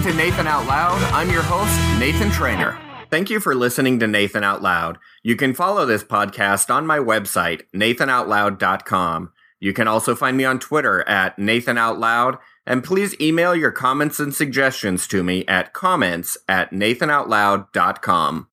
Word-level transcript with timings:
listening 0.00 0.16
to 0.16 0.24
Nathan 0.24 0.46
Out 0.46 0.66
Loud. 0.66 1.02
I'm 1.12 1.30
your 1.30 1.42
host, 1.42 2.00
Nathan 2.00 2.30
Trainer. 2.30 2.78
Thank 3.10 3.28
you 3.28 3.38
for 3.38 3.54
listening 3.54 3.98
to 3.98 4.06
Nathan 4.06 4.42
Out 4.42 4.62
Loud. 4.62 4.98
You 5.22 5.36
can 5.36 5.52
follow 5.52 5.84
this 5.84 6.02
podcast 6.02 6.74
on 6.74 6.86
my 6.86 6.98
website, 6.98 7.62
nathanoutloud.com. 7.74 9.32
You 9.58 9.72
can 9.74 9.88
also 9.88 10.14
find 10.14 10.38
me 10.38 10.44
on 10.46 10.58
Twitter 10.58 11.06
at 11.06 11.38
Nathan 11.38 11.76
Out 11.76 11.98
Loud, 11.98 12.38
and 12.66 12.82
please 12.82 13.14
email 13.20 13.54
your 13.54 13.72
comments 13.72 14.18
and 14.18 14.34
suggestions 14.34 15.06
to 15.08 15.22
me 15.22 15.44
at 15.46 15.74
comments 15.74 16.38
at 16.48 16.70
nathanoutloud.com. 16.70 18.48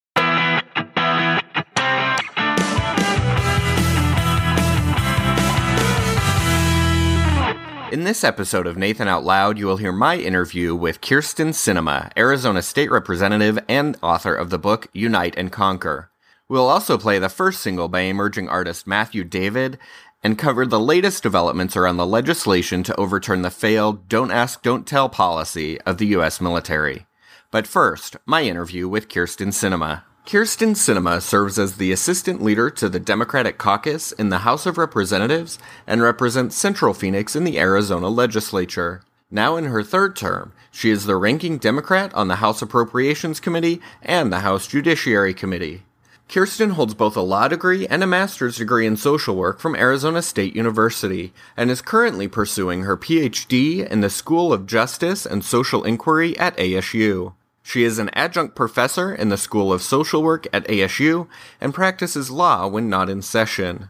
In 7.90 8.04
this 8.04 8.26
episode 8.26 8.68
of 8.68 8.76
Nathan 8.76 9.08
Out 9.08 9.24
Loud, 9.24 9.58
you 9.58 9.66
will 9.66 9.78
hear 9.78 9.94
my 9.94 10.18
interview 10.18 10.76
with 10.76 11.00
Kyrsten 11.00 11.54
Sinema, 11.54 12.12
Arizona 12.18 12.62
State 12.62 12.92
Representative 12.92 13.58
and 13.70 13.96
author 14.04 14.36
of 14.36 14.50
the 14.50 14.60
book 14.60 14.88
Unite 14.92 15.36
and 15.38 15.54
Conquer. 15.54 16.12
We'll 16.50 16.68
also 16.68 16.98
play 16.98 17.18
the 17.18 17.30
first 17.30 17.62
single 17.62 17.88
by 17.88 18.02
emerging 18.02 18.50
artist 18.50 18.88
Matthew 18.88 19.24
David 19.24 19.80
and 20.22 20.38
cover 20.38 20.66
the 20.66 20.82
latest 20.82 21.24
developments 21.24 21.78
around 21.78 21.96
the 21.96 22.06
legislation 22.06 22.84
to 22.84 22.96
overturn 22.98 23.42
the 23.42 23.50
failed 23.50 24.10
Don't 24.10 24.32
Ask, 24.32 24.62
Don't 24.64 24.86
Tell 24.86 25.08
policy 25.08 25.80
of 25.82 25.98
the 25.98 26.08
U.S. 26.08 26.42
military. 26.42 27.06
But 27.52 27.68
first, 27.68 28.18
my 28.26 28.42
interview 28.42 28.90
with 28.90 29.08
Kyrsten 29.08 29.54
Sinema. 29.54 30.04
Kyrsten 30.28 30.72
Sinema 30.72 31.22
serves 31.22 31.58
as 31.58 31.78
the 31.78 31.94
assistant 31.94 32.44
leader 32.44 32.70
to 32.70 32.90
the 32.90 33.00
Democratic 33.00 33.58
caucus 33.58 34.12
in 34.12 34.28
the 34.28 34.40
House 34.40 34.66
of 34.66 34.78
Representatives 34.78 35.58
and 35.88 36.02
represents 36.02 36.54
Central 36.54 36.94
Phoenix 36.94 37.34
in 37.34 37.46
the 37.46 37.58
Arizona 37.58 38.10
legislature. 38.10 39.04
Now 39.32 39.56
in 39.56 39.64
her 39.64 39.84
third 39.84 40.18
term, 40.18 40.52
she 40.70 40.90
is 40.90 41.06
the 41.06 41.16
ranking 41.16 41.58
Democrat 41.60 42.14
on 42.14 42.28
the 42.28 42.44
House 42.44 42.62
Appropriations 42.62 43.40
Committee 43.40 43.80
and 44.02 44.30
the 44.30 44.42
House 44.42 44.68
Judiciary 44.68 45.34
Committee. 45.34 45.84
Kyrsten 46.28 46.72
holds 46.72 46.94
both 46.94 47.16
a 47.16 47.22
law 47.22 47.48
degree 47.48 47.88
and 47.88 48.04
a 48.04 48.06
master's 48.06 48.58
degree 48.58 48.86
in 48.86 48.98
social 48.98 49.38
work 49.38 49.62
from 49.62 49.78
Arizona 49.78 50.22
State 50.22 50.58
University 50.58 51.32
and 51.56 51.72
is 51.72 51.82
currently 51.82 52.28
pursuing 52.28 52.84
her 52.84 52.98
PhD 52.98 53.90
in 53.90 54.02
the 54.02 54.10
School 54.10 54.52
of 54.52 54.68
Justice 54.68 55.26
and 55.26 55.46
Social 55.46 55.86
Inquiry 55.86 56.38
at 56.38 56.58
ASU. 56.58 57.32
She 57.68 57.84
is 57.84 58.00
an 58.00 58.10
adjunct 58.14 58.56
professor 58.56 59.14
in 59.14 59.28
the 59.28 59.36
School 59.36 59.74
of 59.74 59.82
Social 59.82 60.24
Work 60.24 60.48
at 60.54 60.66
ASU 60.70 61.28
and 61.60 61.74
practices 61.74 62.32
law 62.32 62.66
when 62.66 62.90
not 62.90 63.10
in 63.10 63.22
session. 63.22 63.90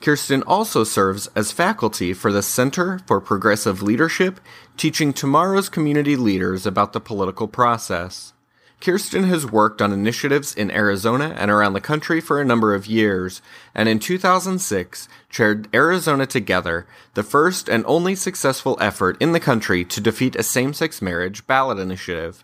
Kyrsten 0.00 0.42
also 0.44 0.82
serves 0.82 1.28
as 1.36 1.52
faculty 1.52 2.14
for 2.14 2.32
the 2.32 2.42
Center 2.42 2.98
for 3.06 3.20
Progressive 3.20 3.80
Leadership, 3.80 4.40
teaching 4.76 5.12
tomorrow's 5.12 5.68
community 5.68 6.16
leaders 6.16 6.66
about 6.66 6.92
the 6.92 7.00
political 7.00 7.46
process. 7.46 8.32
Kyrsten 8.80 9.28
has 9.28 9.46
worked 9.46 9.80
on 9.80 9.92
initiatives 9.92 10.52
in 10.52 10.72
Arizona 10.72 11.32
and 11.38 11.48
around 11.48 11.74
the 11.74 11.80
country 11.80 12.20
for 12.20 12.40
a 12.40 12.44
number 12.44 12.74
of 12.74 12.88
years, 12.88 13.40
and 13.72 13.88
in 13.88 14.00
2006 14.00 15.08
chaired 15.30 15.68
Arizona 15.72 16.26
Together, 16.26 16.88
the 17.14 17.22
first 17.22 17.68
and 17.68 17.84
only 17.86 18.16
successful 18.16 18.76
effort 18.80 19.16
in 19.20 19.30
the 19.30 19.38
country 19.38 19.84
to 19.84 20.00
defeat 20.00 20.34
a 20.34 20.42
same 20.42 20.74
sex 20.74 21.00
marriage 21.00 21.46
ballot 21.46 21.78
initiative. 21.78 22.42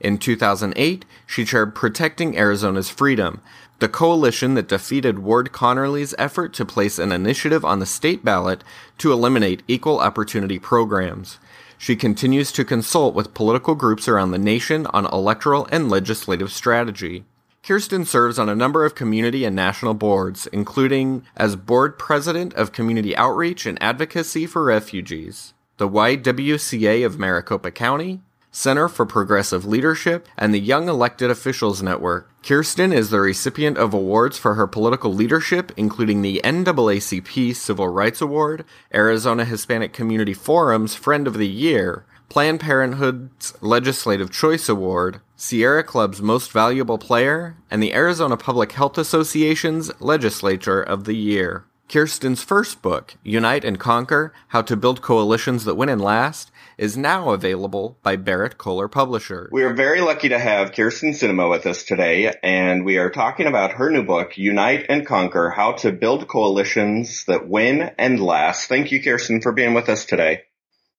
In 0.00 0.16
2008, 0.16 1.04
she 1.26 1.44
chaired 1.44 1.74
Protecting 1.74 2.38
Arizona's 2.38 2.88
Freedom, 2.88 3.42
the 3.80 3.88
coalition 3.88 4.54
that 4.54 4.68
defeated 4.68 5.18
Ward 5.18 5.52
Connerly's 5.52 6.14
effort 6.18 6.52
to 6.54 6.64
place 6.64 6.98
an 6.98 7.12
initiative 7.12 7.64
on 7.64 7.80
the 7.80 7.86
state 7.86 8.24
ballot 8.24 8.64
to 8.98 9.12
eliminate 9.12 9.62
equal 9.68 9.98
opportunity 10.00 10.58
programs. 10.58 11.38
She 11.76 11.96
continues 11.96 12.52
to 12.52 12.64
consult 12.64 13.14
with 13.14 13.34
political 13.34 13.74
groups 13.74 14.06
around 14.06 14.30
the 14.30 14.38
nation 14.38 14.86
on 14.86 15.06
electoral 15.06 15.66
and 15.72 15.88
legislative 15.88 16.52
strategy. 16.52 17.24
Kyrsten 17.62 18.06
serves 18.06 18.38
on 18.38 18.48
a 18.48 18.54
number 18.54 18.84
of 18.84 18.94
community 18.94 19.44
and 19.44 19.54
national 19.54 19.94
boards, 19.94 20.46
including 20.46 21.24
as 21.36 21.56
board 21.56 21.98
president 21.98 22.54
of 22.54 22.72
Community 22.72 23.14
Outreach 23.16 23.66
and 23.66 23.82
Advocacy 23.82 24.46
for 24.46 24.64
Refugees, 24.64 25.52
the 25.76 25.88
YWCA 25.88 27.04
of 27.04 27.18
Maricopa 27.18 27.70
County, 27.70 28.20
Center 28.50 28.88
for 28.88 29.06
Progressive 29.06 29.64
Leadership, 29.64 30.28
and 30.36 30.52
the 30.52 30.60
Young 30.60 30.88
Elected 30.88 31.30
Officials 31.30 31.82
Network. 31.82 32.30
Kyrsten 32.42 32.92
is 32.92 33.10
the 33.10 33.20
recipient 33.20 33.78
of 33.78 33.94
awards 33.94 34.38
for 34.38 34.54
her 34.54 34.66
political 34.66 35.14
leadership, 35.14 35.72
including 35.76 36.22
the 36.22 36.40
NAACP 36.42 37.54
Civil 37.54 37.88
Rights 37.88 38.20
Award, 38.20 38.64
Arizona 38.94 39.44
Hispanic 39.44 39.92
Community 39.92 40.34
Forum's 40.34 40.94
Friend 40.94 41.26
of 41.26 41.34
the 41.34 41.48
Year, 41.48 42.04
Planned 42.28 42.60
Parenthood's 42.60 43.54
Legislative 43.60 44.30
Choice 44.30 44.68
Award, 44.68 45.20
Sierra 45.36 45.82
Club's 45.82 46.22
Most 46.22 46.52
Valuable 46.52 46.98
Player, 46.98 47.56
and 47.70 47.82
the 47.82 47.92
Arizona 47.92 48.36
Public 48.36 48.72
Health 48.72 48.96
Association's 48.98 49.90
Legislature 50.00 50.80
of 50.80 51.04
the 51.04 51.14
Year. 51.14 51.64
Kyrsten's 51.88 52.44
first 52.44 52.82
book, 52.82 53.16
Unite 53.24 53.64
and 53.64 53.80
Conquer 53.80 54.32
How 54.48 54.62
to 54.62 54.76
Build 54.76 55.02
Coalitions 55.02 55.64
That 55.64 55.74
Win 55.74 55.88
and 55.88 56.00
Last, 56.00 56.52
is 56.80 56.96
now 56.96 57.28
available 57.28 57.98
by 58.02 58.16
Berrett-Koehler 58.16 58.90
Publisher. 58.90 59.50
We 59.52 59.64
are 59.64 59.74
very 59.74 60.00
lucky 60.00 60.30
to 60.30 60.38
have 60.38 60.72
Kyrsten 60.72 61.10
Sinema 61.10 61.50
with 61.50 61.66
us 61.66 61.84
today, 61.84 62.32
and 62.42 62.86
we 62.86 62.96
are 62.96 63.10
talking 63.10 63.46
about 63.46 63.72
her 63.72 63.90
new 63.90 64.02
book, 64.02 64.38
Unite 64.38 64.86
and 64.88 65.06
Conquer 65.06 65.50
How 65.50 65.72
to 65.72 65.92
Build 65.92 66.26
Coalitions 66.26 67.26
That 67.26 67.46
Win 67.46 67.82
and 67.98 68.18
Last. 68.18 68.66
Thank 68.66 68.92
you, 68.92 69.02
Kyrsten, 69.02 69.42
for 69.42 69.52
being 69.52 69.74
with 69.74 69.90
us 69.90 70.06
today. 70.06 70.44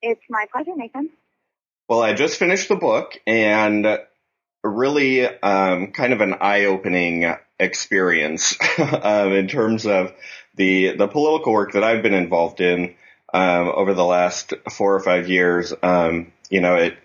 It's 0.03 0.21
my 0.29 0.45
pleasure, 0.51 0.75
Nathan. 0.75 1.09
Well, 1.89 2.03
I 2.03 2.13
just 2.13 2.37
finished 2.37 2.69
the 2.69 2.75
book, 2.75 3.17
and 3.25 3.87
really 4.63 5.25
um, 5.25 5.93
kind 5.93 6.13
of 6.13 6.21
an 6.21 6.35
eye-opening 6.41 7.35
experience 7.59 8.55
um, 8.77 9.31
in 9.33 9.47
terms 9.47 9.87
of 9.87 10.13
the 10.55 10.95
the 10.95 11.07
political 11.07 11.53
work 11.53 11.71
that 11.71 11.83
I've 11.83 12.03
been 12.03 12.13
involved 12.13 12.61
in 12.61 12.93
um, 13.33 13.69
over 13.69 13.93
the 13.93 14.05
last 14.05 14.53
four 14.69 14.95
or 14.95 14.99
five 14.99 15.29
years. 15.29 15.73
Um, 15.81 16.33
you 16.49 16.61
know, 16.61 16.75
it 16.75 16.97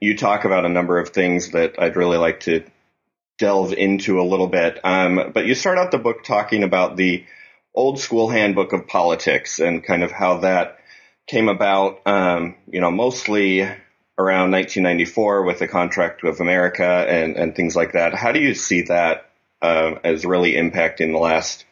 you 0.00 0.16
talk 0.16 0.44
about 0.44 0.64
a 0.64 0.68
number 0.68 0.98
of 0.98 1.10
things 1.10 1.50
that 1.50 1.74
I'd 1.78 1.96
really 1.96 2.18
like 2.18 2.40
to 2.40 2.64
delve 3.38 3.72
into 3.72 4.20
a 4.20 4.22
little 4.22 4.46
bit. 4.46 4.78
Um, 4.84 5.32
but 5.34 5.46
you 5.46 5.54
start 5.54 5.78
out 5.78 5.90
the 5.90 5.98
book 5.98 6.22
talking 6.22 6.62
about 6.62 6.96
the 6.96 7.24
old 7.74 7.98
school 7.98 8.28
handbook 8.28 8.72
of 8.72 8.86
politics 8.86 9.58
and 9.58 9.82
kind 9.82 10.04
of 10.04 10.12
how 10.12 10.38
that 10.38 10.78
came 11.26 11.48
about. 11.48 12.00
Um, 12.06 12.56
you 12.68 12.80
know, 12.80 12.90
mostly 12.90 13.62
around 14.16 14.52
1994 14.52 15.42
with 15.42 15.58
the 15.58 15.68
Contract 15.68 16.22
with 16.22 16.40
America 16.40 17.06
and 17.08 17.36
and 17.36 17.54
things 17.54 17.74
like 17.74 17.92
that. 17.92 18.14
How 18.14 18.32
do 18.32 18.40
you 18.40 18.54
see 18.54 18.82
that 18.82 19.30
uh, 19.60 19.96
as 20.04 20.24
really 20.24 20.52
impacting 20.52 21.12
the 21.12 21.18
last 21.18 21.64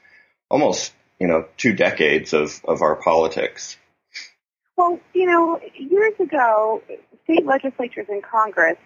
almost 0.51 0.93
you 1.23 1.29
know 1.29 1.47
two 1.57 1.73
decades 1.73 2.33
of 2.33 2.61
of 2.65 2.83
our 2.83 2.97
politics. 2.97 3.79
Well, 4.77 4.99
you 5.15 5.27
know, 5.27 5.61
years 5.79 6.15
ago, 6.19 6.83
state 7.23 7.47
legislatures 7.47 8.07
and 8.09 8.25
Congress, 8.25 8.77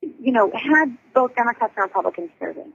you 0.00 0.32
know, 0.32 0.50
had 0.54 0.96
both 1.14 1.34
Democrats 1.34 1.74
and 1.76 1.82
Republicans 1.82 2.30
serving, 2.40 2.72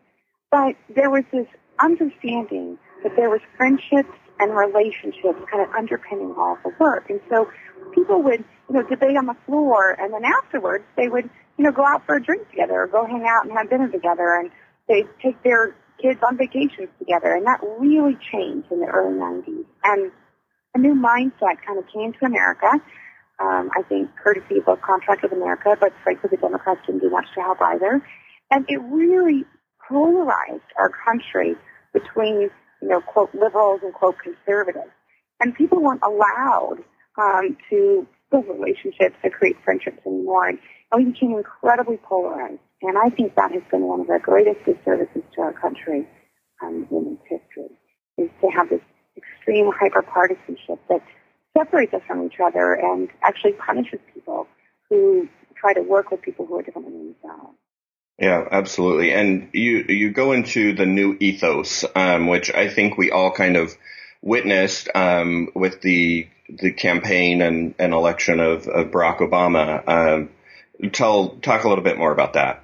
but 0.51 0.75
there 0.96 1.09
was 1.09 1.23
this 1.34 1.47
understanding 1.79 2.78
that 3.03 3.16
there 3.16 3.31
was 3.31 3.41
friendships 3.57 4.13
and 4.40 4.56
relationships 4.56 5.40
kind 5.50 5.67
of 5.67 5.73
underpinning 5.73 6.35
all 6.38 6.56
the 6.63 6.72
work, 6.79 7.09
and 7.09 7.19
so 7.28 7.50
people 7.96 8.22
would, 8.22 8.44
you 8.69 8.75
know, 8.75 8.84
debate 8.84 9.17
on 9.17 9.25
the 9.25 9.38
floor, 9.47 9.97
and 10.00 10.13
then 10.13 10.25
afterwards 10.25 10.84
they 10.96 11.07
would, 11.07 11.28
you 11.57 11.66
know, 11.66 11.72
go 11.72 11.84
out 11.84 12.06
for 12.06 12.17
a 12.17 12.22
drink 12.22 12.47
together 12.52 12.84
or 12.84 12.88
go 12.88 13.03
hang 13.03 13.25
out 13.25 13.46
and 13.46 13.57
have 13.57 13.67
dinner 13.67 13.90
together, 13.90 14.35
and 14.40 14.52
they'd 14.88 15.07
take 15.23 15.41
their 15.41 15.76
kids 16.02 16.20
on 16.28 16.38
vacations 16.38 16.90
together, 17.00 17.34
and 17.34 17.46
that 17.46 17.59
really 17.80 18.18
changed 18.32 18.72
in 18.72 18.80
the 18.80 18.88
early 18.88 19.18
90s. 19.18 19.66
And 19.84 20.12
a 20.74 20.80
new 20.80 20.96
mindset 20.96 21.64
kind 21.66 21.80
of 21.80 21.86
came 21.94 22.14
to 22.14 22.26
America. 22.26 22.70
Um, 23.40 23.70
I 23.76 23.82
think 23.84 24.09
courtesy 24.24 24.59
of 24.66 24.82
Contract 24.82 25.24
with 25.24 25.34
America, 25.34 25.76
but 25.80 25.92
frankly, 26.03 26.30
the 26.32 26.38
Democrats 26.38 26.82
didn't 26.86 27.02
do 27.02 27.09
much 27.09 27.26
to 27.36 27.42
help 27.42 27.62
either. 27.62 28.06
And 28.52 28.66
it 28.70 28.78
really 28.78 29.44
polarized 29.88 30.70
our 30.78 30.92
country 31.06 31.56
between, 31.94 32.50
you 32.82 32.88
know, 32.88 33.02
quote, 33.02 33.34
liberals 33.34 33.82
and 33.84 33.94
quote, 33.94 34.16
conservatives. 34.24 34.91
And 35.40 35.53
people 35.56 35.82
weren't 35.82 36.02
allowed 36.03 36.84
um, 37.18 37.58
to 37.70 38.08
build 38.32 38.46
relationships 38.48 39.16
to 39.24 39.30
create 39.30 39.56
friendships 39.64 40.00
anymore. 40.06 40.50
And 40.50 40.59
we 40.96 41.12
became 41.12 41.32
incredibly 41.32 41.98
polarized. 41.98 42.59
And 42.82 42.98
I 42.98 43.10
think 43.10 43.36
that 43.36 43.52
has 43.52 43.64
been 43.72 43.84
one 43.84 44.02
of 44.02 44.08
the 44.08 44.20
greatest 44.22 44.66
disservices 44.66 45.24
to 45.36 45.42
our 45.42 45.54
country 45.54 46.08
um, 46.62 46.88
in 46.92 47.18
its 47.18 47.42
history, 47.42 47.78
is 48.18 48.30
to 48.42 48.48
have 48.50 48.70
this 48.70 48.82
extreme 49.18 49.72
hyper-partisanship 49.72 50.80
that 50.90 51.02
separates 51.58 51.94
us 51.94 52.02
from 52.08 52.26
each 52.26 52.40
other 52.44 52.74
and 52.74 53.10
actually 53.24 53.54
punishes 53.54 54.00
people 54.14 54.48
who 54.90 55.28
try 55.56 55.74
to 55.74 55.82
work 55.82 56.12
with 56.12 56.22
people 56.22 56.46
who 56.46 56.58
are 56.58 56.62
different 56.62 56.88
than 56.88 57.16
themselves. 57.24 57.58
Yeah, 58.20 58.48
absolutely. 58.50 59.12
And 59.12 59.50
you 59.54 59.86
you 59.90 60.12
go 60.12 60.32
into 60.32 60.74
the 60.74 60.86
new 60.86 61.18
ethos, 61.20 61.84
um, 61.96 62.28
which 62.28 62.50
I 62.54 62.70
think 62.70 62.98
we 62.98 63.12
all 63.12 63.32
kind 63.32 63.58
of 63.58 63.76
witnessed 64.22 64.90
um, 64.96 65.50
with 65.54 65.82
the 65.82 66.28
the 66.48 66.72
campaign 66.72 67.42
and, 67.42 67.76
and 67.80 67.94
election 67.94 68.40
of, 68.40 68.68
of 68.68 68.92
Barack 68.92 69.20
Obama. 69.20 69.84
Um, 69.88 70.30
tell 70.92 71.30
talk 71.38 71.64
a 71.64 71.70
little 71.70 71.84
bit 71.84 71.98
more 71.98 72.12
about 72.12 72.34
that. 72.34 72.64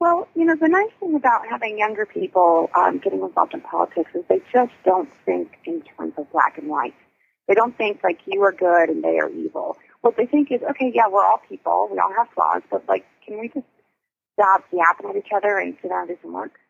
Well, 0.00 0.28
you 0.36 0.44
know, 0.44 0.54
the 0.54 0.68
nice 0.68 0.92
thing 1.00 1.14
about 1.16 1.42
having 1.50 1.78
younger 1.78 2.06
people 2.06 2.70
um, 2.78 2.98
getting 2.98 3.20
involved 3.20 3.52
in 3.54 3.60
politics 3.60 4.10
is 4.14 4.22
they 4.28 4.40
just 4.52 4.72
don't 4.84 5.08
think 5.26 5.50
in 5.64 5.82
terms 5.96 6.12
of 6.16 6.30
black 6.30 6.56
and 6.56 6.68
white. 6.68 6.94
They 7.48 7.54
don't 7.54 7.76
think 7.76 8.00
like 8.04 8.18
you 8.26 8.42
are 8.42 8.52
good 8.52 8.90
and 8.90 9.02
they 9.02 9.18
are 9.18 9.28
evil. 9.30 9.76
What 10.02 10.16
they 10.16 10.26
think 10.26 10.52
is, 10.52 10.60
okay, 10.70 10.92
yeah, 10.94 11.08
we're 11.10 11.24
all 11.24 11.40
people, 11.48 11.88
we 11.90 11.98
all 11.98 12.12
have 12.16 12.28
flaws, 12.34 12.62
but 12.70 12.84
like, 12.88 13.06
can 13.26 13.40
we 13.40 13.48
just 13.48 13.66
stop 14.34 14.62
yapping 14.72 15.10
at 15.10 15.16
each 15.16 15.32
other 15.34 15.58
and 15.58 15.76
sit 15.82 15.88
down 15.88 16.00
and 16.00 16.08
do 16.10 16.16
some 16.22 16.32
work? 16.32 16.52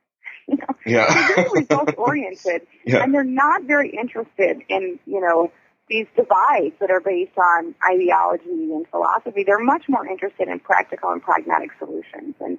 You 0.48 0.56
know, 0.56 0.75
Yeah. 0.86 1.12
they're 1.12 1.44
very 1.44 1.48
result 1.69 1.90
oriented, 1.98 2.62
Yeah. 2.86 3.02
and 3.02 3.12
they're 3.12 3.22
not 3.22 3.64
very 3.64 3.90
interested 3.90 4.62
in 4.70 4.98
you 5.04 5.20
know 5.20 5.52
these 5.90 6.06
divides 6.16 6.75
that 6.80 6.90
are 6.90 7.00
based 7.00 7.36
on 7.36 7.75
ideology 7.92 8.72
and 8.72 8.86
philosophy. 8.88 9.44
They're 9.44 9.58
much 9.62 9.84
more 9.90 10.06
interested 10.06 10.48
in 10.48 10.58
practical 10.60 11.10
and 11.10 11.20
pragmatic 11.20 11.69
solutions, 11.78 12.34
and 12.40 12.56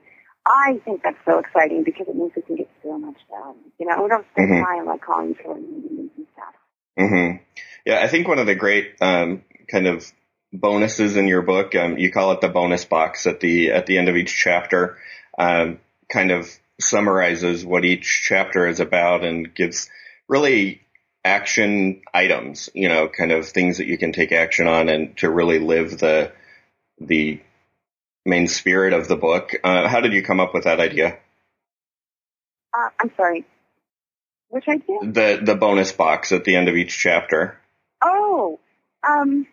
I 0.49 0.81
think 0.83 1.03
that's 1.03 1.17
so 1.25 1.37
exciting 1.37 1.83
because 1.83 2.07
it 2.07 2.15
means 2.15 2.31
we 2.35 2.41
can 2.41 2.55
get 2.55 2.69
so 2.83 2.97
much 2.97 3.17
done. 3.29 3.55
You 3.77 3.85
know, 3.85 4.01
we 4.01 4.09
don't 4.09 4.25
spend 4.31 4.49
Mhm. 4.49 4.65
time 4.65 4.85
like 4.85 5.01
calling 5.01 5.35
for 5.35 5.55
meetings 5.55 6.11
and 6.17 6.27
stuff. 6.33 6.55
Mm-hmm. 6.97 7.37
Yeah, 7.85 7.99
I 8.01 8.07
think 8.07 8.27
one 8.27 8.39
of 8.39 8.47
the 8.47 8.55
great 8.55 8.95
um, 8.99 9.43
kind 9.71 9.87
of 9.87 10.11
bonuses 10.51 11.15
in 11.17 11.27
your 11.27 11.43
book, 11.43 11.75
um, 11.75 11.97
you 11.97 12.11
call 12.11 12.31
it 12.31 12.41
the 12.41 12.49
bonus 12.49 12.83
box 12.83 13.27
at 13.27 13.39
the 13.39 13.71
at 13.71 13.85
the 13.85 13.97
end 13.99 14.09
of 14.09 14.17
each 14.17 14.35
chapter, 14.35 14.97
um, 15.37 15.79
kind 16.11 16.31
of 16.31 16.49
summarizes 16.81 17.63
what 17.65 17.85
each 17.85 18.23
chapter 18.27 18.67
is 18.67 18.79
about 18.79 19.23
and 19.23 19.53
gives 19.53 19.89
really 20.27 20.81
action 21.23 22.01
items, 22.13 22.69
you 22.73 22.89
know, 22.89 23.07
kind 23.07 23.31
of 23.31 23.47
things 23.47 23.77
that 23.77 23.87
you 23.87 23.97
can 23.97 24.11
take 24.11 24.31
action 24.31 24.67
on 24.67 24.89
and 24.89 25.15
to 25.17 25.29
really 25.29 25.59
live 25.59 25.99
the 25.99 26.31
the 26.99 27.39
main 28.25 28.47
spirit 28.47 28.93
of 28.93 29.07
the 29.07 29.15
book. 29.15 29.51
Uh, 29.63 29.87
how 29.87 30.01
did 30.01 30.13
you 30.13 30.23
come 30.23 30.39
up 30.39 30.53
with 30.53 30.65
that 30.65 30.79
idea? 30.79 31.17
Uh, 32.73 32.89
I'm 32.99 33.11
sorry. 33.17 33.45
Which 34.49 34.65
I 34.67 34.77
did? 34.77 35.13
The 35.13 35.39
the 35.43 35.55
bonus 35.55 35.91
box 35.91 36.31
at 36.31 36.43
the 36.43 36.55
end 36.55 36.69
of 36.69 36.75
each 36.75 36.97
chapter. 36.97 37.59
Oh, 38.03 38.59
um, 39.07 39.47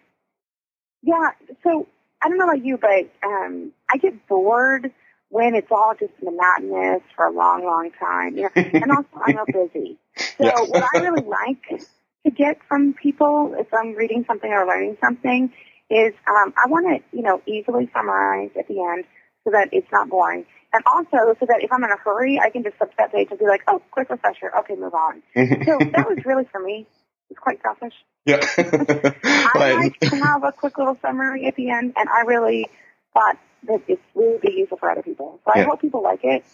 yeah. 1.03 1.31
So 1.63 1.87
I 2.23 2.29
don't 2.29 2.39
know 2.39 2.47
about 2.47 2.65
you, 2.65 2.79
but 2.79 3.11
um, 3.23 3.73
I 3.91 3.99
get 3.99 4.27
bored 4.27 4.91
when 5.29 5.55
it's 5.55 5.71
all 5.71 5.95
just 5.99 6.13
monotonous 6.23 7.03
for 7.15 7.27
a 7.27 7.31
long, 7.31 7.65
long 7.65 7.91
time. 7.99 8.37
You 8.37 8.45
know, 8.45 8.51
and 8.55 8.91
also 8.91 9.09
I'm 9.15 9.37
busy. 9.53 9.99
So 10.39 10.47
Yeah. 10.47 10.61
what 10.63 10.83
I 10.83 10.99
really 10.99 11.27
like 11.27 11.83
to 12.25 12.31
get 12.31 12.59
from 12.69 12.95
people 12.95 13.55
if 13.59 13.67
I'm 13.73 13.95
reading 13.95 14.25
something 14.27 14.51
or 14.51 14.67
learning 14.67 14.97
something 15.01 15.53
is 15.91 16.13
um, 16.29 16.53
I 16.57 16.69
want 16.69 16.87
to, 16.89 17.17
you 17.17 17.23
know, 17.23 17.41
easily 17.47 17.89
summarize 17.93 18.51
at 18.59 18.69
the 18.69 18.81
end 18.81 19.05
so 19.45 19.51
that 19.53 19.69
it's 19.73 19.87
not 19.93 20.09
boring. 20.09 20.45
And 20.73 20.85
also 20.93 21.37
so 21.39 21.47
that 21.47 21.63
if 21.63 21.73
I'm 21.73 21.83
in 21.85 21.91
a 21.91 21.97
hurry, 21.97 22.41
I 22.41 22.51
can 22.51 22.63
just 22.63 22.77
flip 22.77 22.93
that 22.99 23.13
page 23.13 23.29
and 23.31 23.39
be 23.39 23.47
like, 23.47 23.63
oh, 23.69 23.81
quick 23.91 24.11
refresher. 24.11 24.51
Okay, 24.61 24.75
move 24.75 24.95
on. 24.95 25.23
So 25.35 25.79
that 25.93 26.07
was 26.09 26.19
really 26.25 26.45
for 26.51 26.61
me. 26.61 26.87
It's 27.31 27.39
quite 27.39 27.61
selfish. 27.63 27.95
yeah. 28.25 28.41
I 29.25 29.75
like 29.81 29.99
to 30.01 30.17
have 30.17 30.45
a 30.45 30.53
quick 30.53 30.79
little 30.79 30.99
summary 31.01 31.47
at 31.47 31.57
the 31.57 31.71
end, 31.71 31.95
and 31.97 32.09
I 32.09 32.23
really 32.23 32.69
thought 33.15 33.39
that 33.69 33.83
it's 33.89 34.03
really 34.15 34.39
be 34.39 34.53
useful 34.59 34.79
for 34.79 34.91
other 34.91 35.03
people. 35.03 35.41
So 35.45 35.53
I 35.55 35.63
hope 35.63 35.81
people 35.81 36.03
like 36.03 36.21
it, 36.23 36.45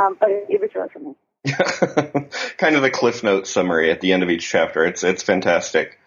um, 0.00 0.16
but 0.20 0.30
it, 0.30 0.46
it 0.50 0.60
was 0.60 0.70
really 0.74 0.88
for 0.92 0.98
me. 0.98 1.14
kind 2.58 2.76
of 2.76 2.82
the 2.82 2.90
cliff 2.90 3.24
note 3.24 3.46
summary 3.46 3.90
at 3.90 4.00
the 4.00 4.12
end 4.12 4.22
of 4.22 4.30
each 4.30 4.48
chapter. 4.48 4.84
It's 4.84 5.02
it's 5.02 5.22
fantastic. 5.22 5.98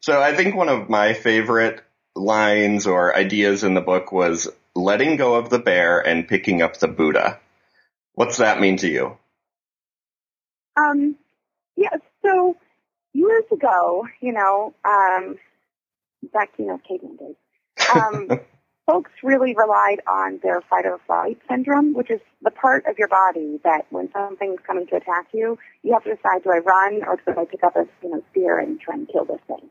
So 0.00 0.20
I 0.20 0.34
think 0.34 0.54
one 0.54 0.68
of 0.68 0.88
my 0.88 1.12
favorite 1.12 1.82
lines 2.18 2.86
or 2.86 3.16
ideas 3.16 3.64
in 3.64 3.74
the 3.74 3.80
book 3.80 4.12
was 4.12 4.48
letting 4.74 5.16
go 5.16 5.34
of 5.34 5.50
the 5.50 5.58
bear 5.58 6.00
and 6.00 6.28
picking 6.28 6.62
up 6.62 6.78
the 6.78 6.88
Buddha. 6.88 7.38
What's 8.14 8.38
that 8.38 8.60
mean 8.60 8.76
to 8.78 8.88
you? 8.88 9.16
Um, 10.76 11.16
yeah, 11.76 11.96
so 12.22 12.56
years 13.12 13.44
ago, 13.52 14.06
you 14.20 14.32
know, 14.32 14.74
um, 14.84 15.36
back 16.32 16.50
you 16.58 16.66
know, 16.66 16.80
caveman 16.86 17.16
days, 17.16 17.36
um, 17.94 18.28
folks 18.86 19.10
really 19.22 19.54
relied 19.56 20.00
on 20.06 20.40
their 20.42 20.60
fight 20.62 20.86
or 20.86 20.98
flight 21.06 21.38
syndrome, 21.48 21.94
which 21.94 22.10
is 22.10 22.20
the 22.42 22.50
part 22.50 22.84
of 22.86 22.98
your 22.98 23.08
body 23.08 23.60
that 23.64 23.86
when 23.90 24.10
something's 24.12 24.60
coming 24.66 24.86
to 24.86 24.96
attack 24.96 25.26
you, 25.32 25.58
you 25.82 25.92
have 25.92 26.04
to 26.04 26.14
decide, 26.14 26.42
do 26.42 26.50
I 26.50 26.58
run 26.58 27.02
or 27.06 27.16
do 27.16 27.40
I 27.40 27.44
pick 27.44 27.62
up 27.64 27.76
a, 27.76 27.86
you 28.02 28.10
know, 28.10 28.22
spear 28.30 28.58
and 28.58 28.80
try 28.80 28.94
and 28.94 29.08
kill 29.08 29.24
this 29.24 29.40
thing? 29.46 29.70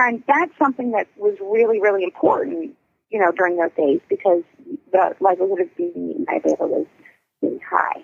And 0.00 0.22
that's 0.26 0.52
something 0.58 0.92
that 0.92 1.06
was 1.16 1.36
really, 1.40 1.80
really 1.80 2.04
important, 2.04 2.74
you 3.10 3.20
know, 3.20 3.30
during 3.32 3.56
those 3.56 3.72
days 3.76 4.00
because 4.08 4.42
the 4.92 5.14
likelihood 5.20 5.60
of 5.60 5.76
being 5.76 6.10
eaten 6.10 6.24
by 6.24 6.34
a 6.34 6.40
bear 6.40 6.66
was 6.66 6.86
really 7.42 7.60
high. 7.68 8.02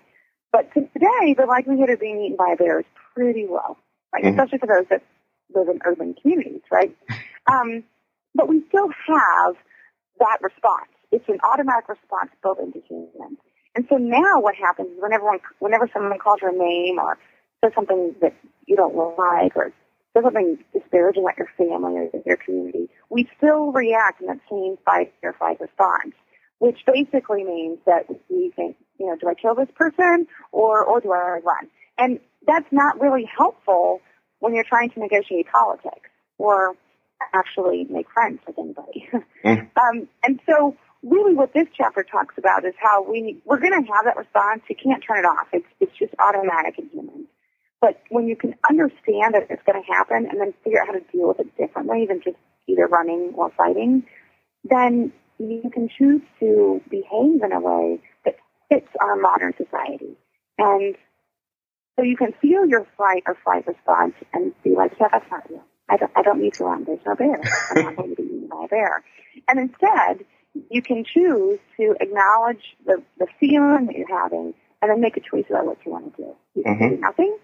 But 0.53 0.73
today, 0.75 1.35
the 1.37 1.47
likelihood 1.47 1.91
of 1.91 2.01
being 2.01 2.21
eaten 2.25 2.37
by 2.37 2.53
a 2.55 2.57
bear 2.57 2.81
is 2.81 2.87
pretty 3.15 3.47
low, 3.47 3.77
right? 4.13 4.25
Mhm. 4.25 4.31
Especially 4.31 4.59
for 4.59 4.67
those 4.67 4.87
that 4.91 5.03
live 5.55 5.69
in 5.69 5.81
urban 5.85 6.15
communities, 6.15 6.63
right? 6.71 6.95
Um, 7.51 7.83
but 8.35 8.47
we 8.47 8.63
still 8.69 8.91
have 9.07 9.57
that 10.19 10.37
response. 10.43 10.91
It's 11.11 11.27
an 11.31 11.39
automatic 11.43 11.89
response 11.89 12.31
built 12.43 12.59
into 12.59 12.81
humans. 12.87 13.39
And 13.75 13.87
so 13.89 13.97
now 13.97 14.41
what 14.41 14.55
happens 14.55 14.91
is 14.91 14.99
whenever, 15.01 15.25
one, 15.25 15.39
whenever 15.59 15.89
someone 15.95 16.19
calls 16.19 16.41
your 16.43 16.53
name 16.53 16.99
or 16.99 17.17
says 17.65 17.73
something 17.75 18.15
that 18.21 18.35
you 18.67 18.77
don't 18.77 18.95
like 18.95 19.57
or 19.57 19.73
says 20.15 20.25
something 20.25 20.59
disparaging 20.73 21.23
about 21.23 21.39
your 21.39 21.49
family 21.57 22.09
or 22.13 22.23
your 22.27 22.37
community, 22.37 22.89
we 23.11 23.29
still 23.37 23.73
react 23.73 24.21
in 24.21 24.27
that 24.29 24.41
same 24.51 24.77
fight 24.85 25.13
or 25.23 25.33
flight 25.35 25.61
response, 25.61 26.15
which 26.59 26.79
basically 26.87 27.45
means 27.45 27.79
that 27.87 28.07
we 28.29 28.53
think, 28.55 28.77
you 28.99 29.07
know, 29.07 29.17
do 29.17 29.29
I 29.29 29.35
kill 29.35 29.55
this 29.55 29.69
person 29.77 30.27
or, 30.53 30.85
or 30.85 31.01
do 31.01 31.13
I 31.13 31.41
run? 31.45 31.69
And 31.97 32.21
that's 32.47 32.71
not 32.71 33.01
really 33.01 33.29
helpful 33.37 34.01
when 34.41 34.55
you're 34.55 34.65
trying 34.69 34.91
to 34.91 35.01
negotiate 35.01 35.47
politics 35.53 36.09
or 36.39 36.75
actually 37.35 37.87
make 37.91 38.07
friends 38.13 38.41
with 38.47 38.59
anybody. 38.59 39.09
Mm. 39.45 39.71
um, 39.77 40.09
and 40.25 40.41
so 40.51 40.75
really 41.05 41.33
what 41.33 41.55
this 41.55 41.69
chapter 41.77 42.03
talks 42.03 42.35
about 42.39 42.65
is 42.65 42.75
how 42.77 43.09
we, 43.09 43.41
we're 43.45 43.61
going 43.61 43.71
to 43.73 43.87
have 43.93 44.05
that 44.05 44.17
response. 44.17 44.63
You 44.69 44.75
can't 44.75 45.01
turn 45.07 45.19
it 45.19 45.29
off. 45.29 45.47
It's, 45.53 45.67
it's 45.79 45.97
just 45.97 46.13
automatic 46.19 46.77
in 46.77 46.89
humans. 46.93 47.29
But 47.81 48.01
when 48.11 48.27
you 48.27 48.37
can 48.37 48.55
understand 48.69 49.35
that 49.35 49.47
it's 49.51 49.63
going 49.65 49.81
to 49.83 49.93
happen 49.93 50.27
and 50.31 50.41
then 50.41 50.53
figure 50.65 50.81
out 50.81 50.89
how 50.89 50.95
to 50.95 51.05
deal 51.13 51.29
with 51.29 51.41
it 51.41 51.57
differently 51.57 52.07
than 52.07 52.21
just 52.23 52.37
either 52.67 52.87
running 52.87 53.33
or 53.37 53.51
fighting, 53.57 54.05
then 54.65 55.13
you 55.39 55.71
can 55.73 55.89
choose 55.89 56.23
to 56.41 56.81
behave 56.91 57.43
in 57.43 57.53
a 57.53 57.61
way 57.61 58.01
that 58.25 58.37
fits 58.69 58.89
our 59.01 59.17
modern 59.17 59.55
society. 59.57 60.17
And 60.59 60.97
so 61.97 62.03
you 62.03 62.17
can 62.17 62.33
feel 62.43 62.67
your 62.67 62.87
fight 62.97 63.23
or 63.27 63.37
flight 63.45 63.67
response 63.67 64.15
and 64.33 64.53
be 64.65 64.75
like, 64.75 64.93
yeah, 65.01 65.09
that's 65.13 65.31
not 65.31 65.49
real. 65.49 65.65
I 65.89 65.97
don't, 65.97 66.13
I 66.17 66.23
don't 66.23 66.41
need 66.41 66.55
to 66.55 66.65
run. 66.65 66.85
There's 66.85 66.99
no 67.07 67.15
bear. 67.15 67.41
I'm 67.71 67.85
not 67.85 67.97
going 67.97 68.11
to 68.11 68.17
be 68.17 68.23
eaten 68.25 68.49
by 68.49 68.65
a 68.65 68.69
bear. 68.69 69.03
And 69.49 69.59
instead, 69.59 70.27
you 70.71 70.83
can 70.83 71.05
choose 71.05 71.59
to 71.79 71.95
acknowledge 72.01 72.63
the, 72.85 73.03
the 73.19 73.27
feeling 73.41 73.87
that 73.87 73.97
you're 73.97 74.21
having 74.21 74.55
and 74.83 74.91
then 74.91 75.01
make 75.01 75.17
a 75.17 75.21
choice 75.21 75.47
about 75.49 75.67
what 75.67 75.79
you 75.87 75.93
want 75.93 76.15
to 76.17 76.23
do. 76.23 76.37
You 76.55 76.63
can 76.65 76.77
Mhm. 76.77 76.91
do 76.91 76.97
nothing. 77.01 77.39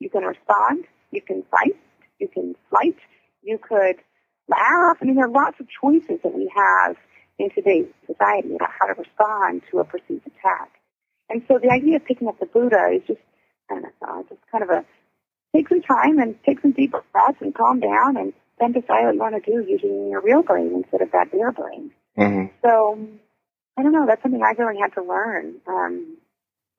You 0.00 0.10
can 0.10 0.22
respond. 0.22 0.84
You 1.10 1.20
can 1.22 1.42
fight. 1.50 1.76
You 2.18 2.28
can 2.28 2.54
flight. 2.70 2.96
You 3.42 3.58
could 3.58 3.96
laugh. 4.48 4.98
I 5.00 5.04
mean, 5.04 5.16
there 5.16 5.26
are 5.26 5.30
lots 5.30 5.58
of 5.60 5.66
choices 5.80 6.20
that 6.22 6.34
we 6.34 6.50
have 6.54 6.96
in 7.38 7.50
today's 7.50 7.86
society 8.06 8.54
about 8.54 8.70
how 8.78 8.86
to 8.86 8.94
respond 8.94 9.62
to 9.70 9.78
a 9.78 9.84
perceived 9.84 10.26
attack. 10.26 10.70
And 11.28 11.42
so 11.48 11.58
the 11.62 11.70
idea 11.70 11.96
of 11.96 12.04
picking 12.04 12.28
up 12.28 12.38
the 12.38 12.46
Buddha 12.46 12.90
is 12.94 13.02
just, 13.06 13.20
I 13.70 13.74
don't 13.74 13.84
know, 14.02 14.24
just 14.28 14.40
kind 14.50 14.64
of 14.64 14.70
a 14.70 14.84
take 15.54 15.68
some 15.68 15.82
time 15.82 16.18
and 16.18 16.36
take 16.44 16.60
some 16.60 16.72
deep 16.72 16.92
breaths 17.12 17.38
and 17.40 17.54
calm 17.54 17.80
down 17.80 18.16
and 18.16 18.32
then 18.58 18.72
decide 18.72 19.04
what 19.04 19.14
you 19.14 19.20
want 19.20 19.44
to 19.44 19.50
do 19.50 19.64
using 19.68 20.08
your 20.10 20.20
real 20.20 20.42
brain 20.42 20.72
instead 20.74 21.02
of 21.02 21.10
that 21.12 21.30
bear 21.30 21.52
brain. 21.52 21.90
hmm 22.16 22.46
So 22.62 22.98
I 23.76 23.82
don't 23.82 23.92
know. 23.92 24.06
That's 24.06 24.22
something 24.22 24.42
I 24.42 24.52
really 24.60 24.80
had 24.80 24.94
to 24.94 25.02
learn. 25.02 25.56
Um, 25.66 26.16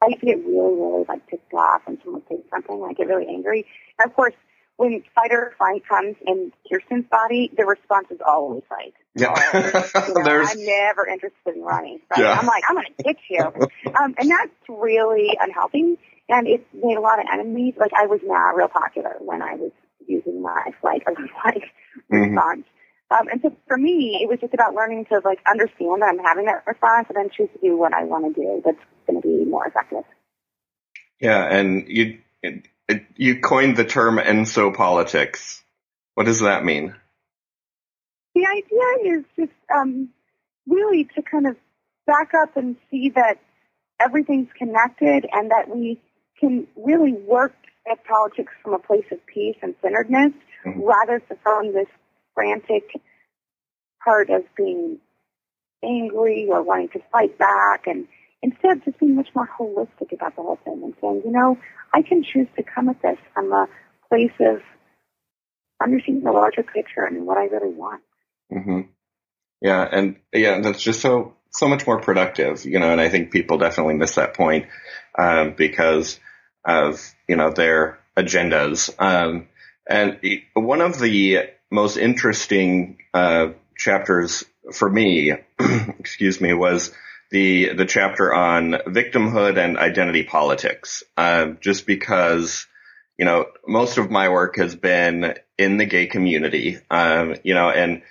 I 0.03 0.07
used 0.09 0.19
to 0.21 0.25
get 0.27 0.37
really, 0.45 0.75
really 0.75 1.05
like 1.07 1.27
ticked 1.29 1.53
off 1.53 1.81
when 1.85 1.97
someone 2.03 2.21
says 2.29 2.39
something. 2.51 2.85
I 2.87 2.93
get 2.93 3.07
really 3.07 3.27
angry. 3.27 3.65
And 3.99 4.09
of 4.09 4.15
course, 4.15 4.33
when 4.77 5.01
fight 5.15 5.31
or 5.31 5.53
flight 5.57 5.81
comes 5.87 6.15
in 6.25 6.51
Kyrsten's 6.71 7.05
body, 7.09 7.51
the 7.57 7.65
response 7.65 8.07
is 8.11 8.19
always 8.25 8.61
fight. 8.69 8.93
Yeah. 9.15 9.33
You 9.53 9.59
know, 10.13 10.23
There's 10.23 10.51
I'm 10.51 10.65
never 10.65 11.07
interested 11.07 11.55
in 11.55 11.61
running. 11.63 11.99
Right? 12.11 12.19
Yeah. 12.19 12.37
I'm 12.39 12.45
like, 12.45 12.63
I'm 12.69 12.75
going 12.75 12.85
to 12.95 13.03
get 13.03 13.15
you. 13.29 13.41
um, 13.43 14.13
and 14.19 14.29
that's 14.29 14.51
really 14.69 15.35
unhealthy. 15.39 15.97
And 16.29 16.47
it 16.47 16.67
made 16.73 16.95
a 16.97 17.01
lot 17.01 17.19
of 17.19 17.25
enemies. 17.33 17.73
Like 17.79 17.91
I 17.97 18.05
was 18.05 18.19
not 18.23 18.55
real 18.55 18.67
popular 18.67 19.15
when 19.19 19.41
I 19.41 19.55
was 19.55 19.71
using 20.05 20.41
my 20.43 20.71
flight 20.81 21.01
or 21.07 21.15
flight 21.15 21.63
Mhm. 22.13 22.29
response. 22.35 22.65
Um, 23.09 23.27
and 23.31 23.41
so 23.41 23.55
for 23.67 23.77
me, 23.77 24.19
it 24.21 24.27
was 24.27 24.39
just 24.39 24.53
about 24.53 24.73
learning 24.73 25.05
to 25.05 25.21
like 25.23 25.39
understand 25.49 26.01
that 26.01 26.09
I'm 26.11 26.19
having 26.19 26.45
that 26.45 26.63
response 26.67 27.07
and 27.09 27.15
then 27.15 27.29
choose 27.35 27.49
to 27.53 27.59
do 27.61 27.77
what 27.77 27.93
I 27.93 28.03
want 28.03 28.33
to 28.33 28.41
do 28.41 28.61
that's 28.65 28.77
going 29.07 29.21
to 29.21 29.27
be 29.27 29.45
more 29.45 29.65
effective. 29.65 30.03
yeah, 31.21 31.45
and 31.45 31.87
you 31.87 32.19
you 33.15 33.39
coined 33.39 33.77
the 33.77 33.85
term 33.85 34.17
enso 34.17 34.73
politics. 34.73 35.63
What 36.15 36.25
does 36.25 36.41
that 36.41 36.63
mean? 36.63 36.95
The 38.35 38.45
idea 38.45 39.17
is 39.17 39.25
just, 39.35 39.57
um, 39.73 40.09
really 40.67 41.05
to 41.15 41.21
kind 41.21 41.47
of 41.47 41.55
back 42.05 42.31
up 42.33 42.55
and 42.55 42.75
see 42.91 43.11
that 43.15 43.39
everything's 43.99 44.49
connected 44.57 45.25
and 45.31 45.51
that 45.51 45.69
we 45.69 45.99
can 46.39 46.67
really 46.75 47.13
work 47.13 47.55
at 47.91 48.03
politics 48.05 48.53
from 48.63 48.73
a 48.73 48.79
place 48.79 49.05
of 49.11 49.25
peace 49.25 49.55
and 49.61 49.75
centeredness 49.81 50.33
mm-hmm. 50.65 50.81
rather 50.81 51.21
than 51.27 51.37
from 51.41 51.73
this 51.73 51.87
frantic 52.37 52.91
part 54.03 54.29
of 54.29 54.43
being 54.55 54.99
angry 55.83 56.47
or 56.49 56.61
wanting 56.61 56.89
to 56.89 56.99
fight 57.11 57.37
back 57.39 57.87
and 57.87 58.07
instead 58.43 58.83
just 58.85 58.99
being 58.99 59.15
much 59.15 59.29
more 59.35 59.49
holistic 59.59 60.13
about 60.13 60.35
the 60.35 60.43
whole 60.43 60.59
thing 60.63 60.81
and 60.83 60.93
saying, 61.01 61.23
you 61.25 61.31
know, 61.31 61.57
I 61.93 62.03
can 62.03 62.23
choose 62.23 62.47
to 62.55 62.63
come 62.63 62.89
at 62.89 63.01
this 63.01 63.17
from 63.33 63.51
a 63.51 63.67
place 64.09 64.31
of 64.39 64.61
understanding 65.81 66.23
the 66.23 66.31
larger 66.31 66.63
picture 66.63 67.03
and 67.03 67.25
what 67.25 67.37
I 67.37 67.45
really 67.45 67.73
want. 67.73 68.03
Mm-hmm. 68.53 68.81
Yeah, 69.61 69.87
and 69.91 70.17
yeah, 70.31 70.61
that's 70.61 70.81
just 70.81 71.01
so 71.01 71.33
so 71.49 71.67
much 71.67 71.87
more 71.87 71.99
productive, 71.99 72.63
you 72.65 72.77
know. 72.77 72.91
And 72.91 73.01
I 73.01 73.09
think 73.09 73.31
people 73.31 73.57
definitely 73.57 73.95
miss 73.95 74.15
that 74.15 74.35
point 74.35 74.67
um, 75.17 75.55
because 75.57 76.19
of 76.63 77.01
you 77.27 77.35
know 77.35 77.51
their 77.51 77.97
agendas. 78.15 78.93
Um, 78.99 79.47
and 79.89 80.19
one 80.53 80.81
of 80.81 80.99
the 80.99 81.49
most 81.71 81.97
interesting 81.97 82.97
uh, 83.13 83.49
chapters 83.75 84.43
for 84.73 84.89
me, 84.89 85.33
excuse 85.99 86.41
me, 86.41 86.53
was 86.53 86.91
the 87.29 87.73
the 87.73 87.85
chapter 87.85 88.33
on 88.33 88.71
victimhood 88.87 89.57
and 89.57 89.77
identity 89.77 90.23
politics. 90.23 91.03
Uh, 91.15 91.51
just 91.59 91.85
because 91.85 92.67
you 93.17 93.25
know 93.25 93.45
most 93.67 93.97
of 93.97 94.11
my 94.11 94.29
work 94.29 94.57
has 94.57 94.75
been 94.75 95.35
in 95.57 95.77
the 95.77 95.85
gay 95.85 96.07
community, 96.07 96.77
um, 96.89 97.35
you 97.43 97.53
know, 97.53 97.69
and 97.69 98.01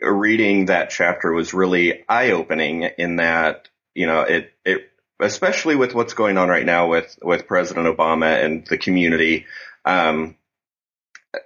reading 0.00 0.66
that 0.66 0.90
chapter 0.90 1.32
was 1.32 1.54
really 1.54 2.04
eye 2.08 2.32
opening 2.32 2.82
in 2.82 3.16
that 3.16 3.68
you 3.94 4.06
know 4.06 4.22
it 4.22 4.52
it 4.64 4.90
especially 5.20 5.76
with 5.76 5.94
what's 5.94 6.14
going 6.14 6.36
on 6.36 6.48
right 6.48 6.66
now 6.66 6.88
with 6.88 7.18
with 7.22 7.46
President 7.46 7.86
Obama 7.86 8.44
and 8.44 8.66
the 8.66 8.78
community. 8.78 9.46
Um, 9.84 10.36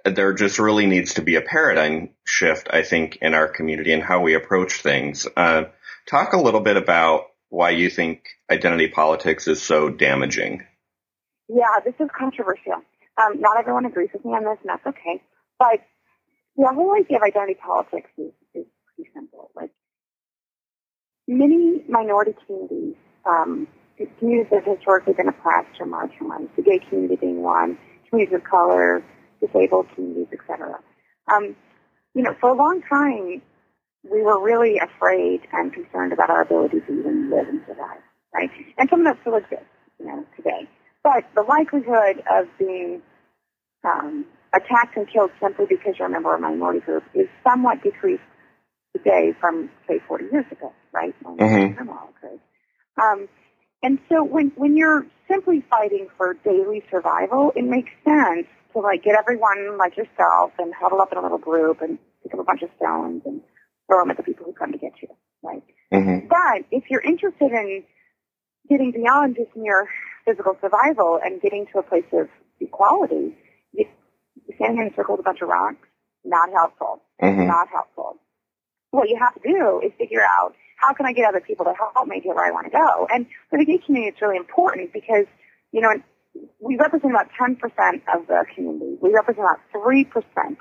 there 0.05 0.33
just 0.33 0.59
really 0.59 0.85
needs 0.85 1.15
to 1.15 1.21
be 1.21 1.35
a 1.35 1.41
paradigm 1.41 2.09
shift, 2.25 2.67
I 2.71 2.83
think, 2.83 3.17
in 3.21 3.33
our 3.33 3.47
community 3.47 3.93
and 3.93 4.03
how 4.03 4.21
we 4.21 4.33
approach 4.33 4.81
things. 4.81 5.27
Uh, 5.35 5.65
talk 6.09 6.33
a 6.33 6.41
little 6.41 6.61
bit 6.61 6.77
about 6.77 7.25
why 7.49 7.71
you 7.71 7.89
think 7.89 8.23
identity 8.49 8.87
politics 8.87 9.47
is 9.47 9.61
so 9.61 9.89
damaging. 9.89 10.63
Yeah, 11.47 11.79
this 11.83 11.95
is 11.99 12.09
controversial. 12.17 12.81
Um, 13.17 13.41
not 13.41 13.59
everyone 13.59 13.85
agrees 13.85 14.09
with 14.13 14.23
me 14.23 14.31
on 14.31 14.43
this, 14.43 14.57
and 14.61 14.69
that's 14.69 14.87
okay. 14.87 15.21
But 15.59 15.81
the 16.55 16.71
whole 16.73 16.95
idea 16.95 17.17
of 17.17 17.23
identity 17.23 17.59
politics 17.61 18.09
is, 18.17 18.31
is 18.53 18.65
pretty 18.95 19.09
simple. 19.13 19.51
Like 19.55 19.71
many 21.27 21.83
minority 21.87 22.33
communities, 22.45 22.95
um, 23.25 23.67
communities 24.19 24.49
that 24.51 24.63
have 24.65 24.77
historically 24.77 25.13
been 25.13 25.27
oppressed 25.27 25.79
or 25.79 25.85
marginalized, 25.85 26.55
the 26.55 26.61
gay 26.61 26.79
community 26.79 27.17
being 27.17 27.41
one, 27.41 27.77
communities 28.09 28.35
of 28.35 28.43
color, 28.43 29.03
disabled 29.41 29.87
communities, 29.95 30.27
etc. 30.31 30.79
Um, 31.33 31.55
you 32.13 32.23
know, 32.23 32.35
for 32.39 32.49
a 32.49 32.55
long 32.55 32.81
time, 32.87 33.41
we 34.03 34.21
were 34.21 34.41
really 34.41 34.79
afraid 34.79 35.41
and 35.51 35.73
concerned 35.73 36.13
about 36.13 36.29
our 36.29 36.41
ability 36.41 36.79
to 36.81 36.99
even 36.99 37.29
live 37.29 37.47
and 37.47 37.61
survive, 37.67 38.01
right? 38.33 38.49
And 38.77 38.89
some 38.89 39.01
of 39.01 39.05
that 39.05 39.21
still 39.21 39.35
exists, 39.35 39.65
you 39.99 40.07
know, 40.07 40.25
today. 40.35 40.67
But 41.03 41.25
the 41.35 41.43
likelihood 41.43 42.23
of 42.29 42.47
being 42.57 43.01
um, 43.83 44.25
attacked 44.53 44.97
and 44.97 45.07
killed 45.11 45.31
simply 45.41 45.65
because 45.69 45.95
you're 45.97 46.07
a 46.07 46.11
member 46.11 46.33
of 46.33 46.39
a 46.39 46.43
minority 46.43 46.79
group 46.79 47.03
is 47.13 47.27
somewhat 47.47 47.83
decreased 47.83 48.21
today 48.95 49.33
from, 49.39 49.69
say, 49.87 49.99
40 50.07 50.25
years 50.31 50.45
ago, 50.51 50.73
right? 50.91 51.15
Mm-hmm. 51.23 51.89
Um, 53.01 53.27
and 53.83 53.99
so 54.09 54.23
when, 54.23 54.51
when 54.55 54.75
you're 54.77 55.05
simply 55.29 55.63
fighting 55.69 56.07
for 56.17 56.35
daily 56.43 56.83
survival, 56.91 57.51
it 57.55 57.63
makes 57.63 57.89
sense 58.03 58.47
to 58.73 58.79
like 58.79 59.03
get 59.03 59.15
everyone 59.15 59.77
like 59.77 59.97
yourself 59.97 60.51
and 60.57 60.73
huddle 60.73 61.01
up 61.01 61.11
in 61.11 61.17
a 61.17 61.21
little 61.21 61.37
group 61.37 61.81
and 61.81 61.97
pick 62.23 62.33
up 62.33 62.39
a 62.39 62.43
bunch 62.43 62.61
of 62.61 62.69
stones 62.77 63.21
and 63.25 63.41
throw 63.87 64.01
them 64.01 64.11
at 64.11 64.17
the 64.17 64.23
people 64.23 64.45
who 64.45 64.53
come 64.53 64.71
to 64.71 64.77
get 64.77 64.93
you, 65.01 65.09
right? 65.43 65.63
Mm-hmm. 65.93 66.27
But 66.27 66.65
if 66.71 66.85
you're 66.89 67.01
interested 67.01 67.51
in 67.51 67.83
getting 68.69 68.91
beyond 68.91 69.35
just 69.35 69.55
mere 69.55 69.87
physical 70.25 70.57
survival 70.61 71.19
and 71.23 71.41
getting 71.41 71.65
to 71.73 71.79
a 71.79 71.83
place 71.83 72.05
of 72.13 72.29
equality, 72.59 73.35
you, 73.73 73.85
standing 74.55 74.81
in 74.81 74.93
a 74.93 74.95
circle 74.95 75.15
with 75.17 75.25
a 75.25 75.27
bunch 75.27 75.41
of 75.41 75.49
rocks, 75.49 75.87
not 76.23 76.49
helpful. 76.53 77.01
Mm-hmm. 77.21 77.47
Not 77.47 77.67
helpful. 77.69 78.17
What 78.91 79.09
you 79.09 79.17
have 79.19 79.33
to 79.35 79.41
do 79.43 79.81
is 79.83 79.91
figure 79.97 80.21
out 80.21 80.53
how 80.77 80.93
can 80.93 81.05
I 81.05 81.13
get 81.13 81.27
other 81.27 81.41
people 81.41 81.65
to 81.65 81.73
help 81.73 82.07
me 82.07 82.19
get 82.19 82.35
where 82.35 82.45
I 82.45 82.51
want 82.51 82.65
to 82.65 82.71
go. 82.71 83.07
And 83.09 83.27
for 83.49 83.59
the 83.59 83.65
gay 83.65 83.77
community, 83.77 84.09
it's 84.09 84.21
really 84.21 84.37
important 84.37 84.93
because, 84.93 85.25
you 85.71 85.81
know, 85.81 85.91
we 86.59 86.77
represent 86.77 87.11
about 87.11 87.27
10% 87.39 87.57
of 88.15 88.27
the 88.27 88.45
community. 88.55 88.97
We 89.01 89.11
represent 89.13 89.45
about 89.45 89.59
3% 89.73 90.05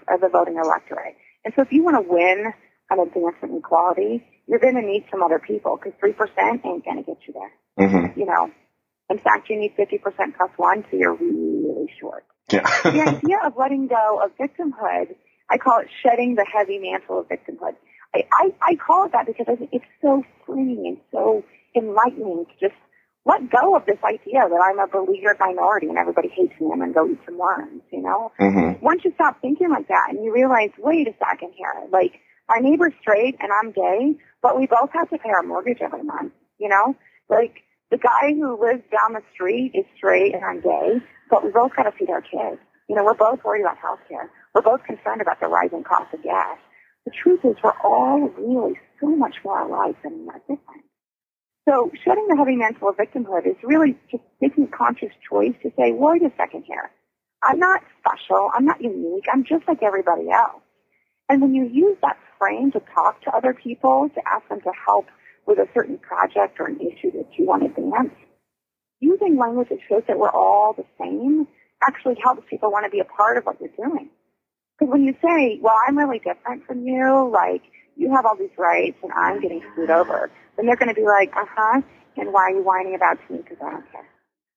of 0.09 0.21
the 0.21 0.29
voting 0.29 0.57
electorate. 0.57 1.17
And 1.45 1.55
so 1.55 1.63
if 1.63 1.73
you 1.73 1.85
want 1.85 1.97
to 1.97 2.11
win 2.11 2.53
an 2.91 2.99
advancement 2.99 3.53
in 3.53 3.59
equality, 3.59 4.25
you're 4.47 4.59
going 4.59 4.75
to 4.75 4.83
need 4.83 5.07
some 5.11 5.23
other 5.23 5.39
people 5.39 5.79
because 5.79 5.99
3% 6.03 6.15
ain't 6.65 6.85
going 6.85 6.97
to 6.97 7.03
get 7.03 7.19
you 7.27 7.35
there. 7.35 7.87
Mm-hmm. 7.87 8.19
You 8.19 8.27
know, 8.27 8.51
in 9.09 9.19
fact, 9.19 9.49
you 9.49 9.59
need 9.59 9.77
50% 9.79 10.03
plus 10.03 10.51
one, 10.57 10.85
so 10.91 10.97
you're 10.97 11.15
really 11.15 11.93
short. 12.01 12.25
Yeah. 12.51 12.63
the 12.83 13.03
idea 13.03 13.39
of 13.45 13.55
letting 13.57 13.87
go 13.87 14.21
of 14.25 14.33
victimhood, 14.37 15.15
I 15.49 15.59
call 15.59 15.81
it 15.81 15.89
shedding 16.03 16.35
the 16.35 16.47
heavy 16.53 16.79
mantle 16.79 17.21
of 17.21 17.29
victimhood. 17.29 17.75
I, 18.15 18.25
I, 18.33 18.51
I 18.71 18.75
call 18.75 19.07
it 19.07 19.13
that 19.13 19.27
because 19.27 19.47
I 19.49 19.55
think 19.55 19.71
it's 19.73 19.85
so 20.03 20.25
freeing 20.45 20.85
and 20.87 20.97
so 21.13 21.45
enlightening 21.77 22.47
to 22.47 22.69
just 22.69 22.79
let 23.27 23.51
go 23.51 23.77
of 23.77 23.85
this 23.85 23.99
idea 24.03 24.41
that 24.49 24.61
I'm 24.65 24.79
a 24.79 24.89
beleaguered 24.89 25.37
minority 25.39 25.89
and 25.89 25.99
everybody 25.99 26.29
hates 26.29 26.55
me 26.61 26.73
and 26.73 26.95
go 26.95 27.07
eat 27.07 27.21
some 27.27 27.37
worms, 27.37 27.83
you 27.93 28.01
know? 28.01 28.33
Mm-hmm. 28.41 28.85
Once 28.85 29.03
you 29.05 29.13
stop 29.15 29.41
thinking 29.41 29.69
like 29.69 29.89
that 29.89 30.09
and 30.11 30.25
you 30.25 30.33
realize, 30.33 30.71
wait 30.79 31.07
a 31.07 31.15
second 31.21 31.53
here, 31.57 31.73
like, 31.93 32.13
my 32.49 32.59
neighbor's 32.59 32.95
straight 33.01 33.37
and 33.39 33.53
I'm 33.53 33.71
gay, 33.73 34.19
but 34.43 34.59
we 34.59 34.67
both 34.67 34.91
have 34.95 35.11
to 35.11 35.19
pay 35.19 35.31
our 35.31 35.43
mortgage 35.43 35.79
every 35.81 36.03
month, 36.03 36.33
you 36.59 36.69
know? 36.69 36.97
Like, 37.29 37.63
the 37.91 37.99
guy 37.99 38.33
who 38.33 38.59
lives 38.61 38.83
down 38.91 39.13
the 39.13 39.23
street 39.35 39.73
is 39.75 39.85
straight 39.97 40.35
and 40.35 40.45
I'm 40.45 40.61
gay, 40.61 41.05
but 41.29 41.45
we 41.45 41.51
both 41.51 41.77
got 41.77 41.85
to 41.85 41.93
feed 41.93 42.09
our 42.11 42.23
kids. 42.23 42.61
You 42.89 42.97
know, 42.97 43.05
we're 43.05 43.15
both 43.15 43.45
worried 43.45 43.63
about 43.63 43.79
health 43.79 44.01
care. 44.09 44.31
We're 44.55 44.63
both 44.63 44.83
concerned 44.85 45.21
about 45.21 45.39
the 45.41 45.47
rising 45.47 45.85
cost 45.85 46.13
of 46.15 46.23
gas. 46.23 46.59
The 47.05 47.13
truth 47.23 47.41
is 47.45 47.57
we're 47.63 47.79
all 47.85 48.31
really 48.37 48.75
so 49.01 49.09
much 49.09 49.37
more 49.45 49.61
alike 49.61 49.97
than 50.03 50.23
we 50.23 50.29
are 50.29 50.41
different. 50.41 50.85
So 51.69 51.91
shedding 52.05 52.27
the 52.29 52.37
heavy 52.37 52.57
mantle 52.57 52.89
of 52.89 52.97
victimhood 52.97 53.47
is 53.47 53.57
really 53.63 53.97
just 54.11 54.23
making 54.41 54.65
a 54.65 54.77
conscious 54.77 55.13
choice 55.29 55.55
to 55.63 55.71
say, 55.77 55.93
wait 55.93 56.23
a 56.23 56.33
second 56.37 56.65
here. 56.67 56.91
I'm 57.43 57.59
not 57.59 57.83
special. 58.01 58.51
I'm 58.55 58.65
not 58.65 58.81
unique. 58.81 59.25
I'm 59.33 59.45
just 59.45 59.67
like 59.69 59.83
everybody 59.83 60.31
else. 60.31 60.63
And 61.29 61.41
when 61.41 61.55
you 61.55 61.69
use 61.69 61.97
that 62.03 62.19
frame 62.39 62.73
to 62.73 62.81
talk 62.95 63.23
to 63.23 63.31
other 63.31 63.55
people, 63.55 64.11
to 64.15 64.21
ask 64.27 64.49
them 64.49 64.61
to 64.61 64.73
help 64.87 65.07
with 65.47 65.59
a 65.59 65.69
certain 65.75 65.99
project 65.99 66.59
or 66.61 66.67
an 66.67 66.81
issue 66.81 67.13
that 67.13 67.29
you 67.39 67.47
want 67.47 67.63
to 67.63 67.69
advance, 67.69 68.15
using 69.01 69.39
language 69.39 69.69
that 69.69 69.79
shows 69.89 70.03
that 70.09 70.19
we're 70.19 70.31
all 70.31 70.75
the 70.77 70.85
same 70.99 71.47
actually 71.83 72.17
helps 72.23 72.43
people 72.51 72.71
want 72.71 72.85
to 72.85 72.91
be 72.91 73.01
a 73.01 73.05
part 73.05 73.39
of 73.39 73.45
what 73.45 73.57
you're 73.61 73.71
doing. 73.77 74.11
Because 74.79 74.93
when 74.93 75.05
you 75.05 75.15
say, 75.23 75.59
well, 75.63 75.77
I'm 75.87 75.97
really 75.97 76.19
different 76.19 76.67
from 76.67 76.87
you, 76.87 77.31
like, 77.33 77.63
you 78.01 78.11
have 78.17 78.25
all 78.25 78.37
these 78.37 78.57
rights 78.57 78.97
and 79.03 79.13
I'm 79.13 79.41
getting 79.41 79.61
screwed 79.73 79.91
over, 79.91 80.31
then 80.57 80.65
they're 80.65 80.81
going 80.81 80.89
to 80.89 80.95
be 80.95 81.05
like, 81.05 81.31
uh-huh, 81.37 81.83
and 82.17 82.33
why 82.33 82.49
are 82.49 82.51
you 82.51 82.63
whining 82.63 82.95
about 82.95 83.19
me? 83.29 83.39
Because 83.39 83.59
I 83.61 83.71
don't 83.71 83.93
care. 83.93 84.09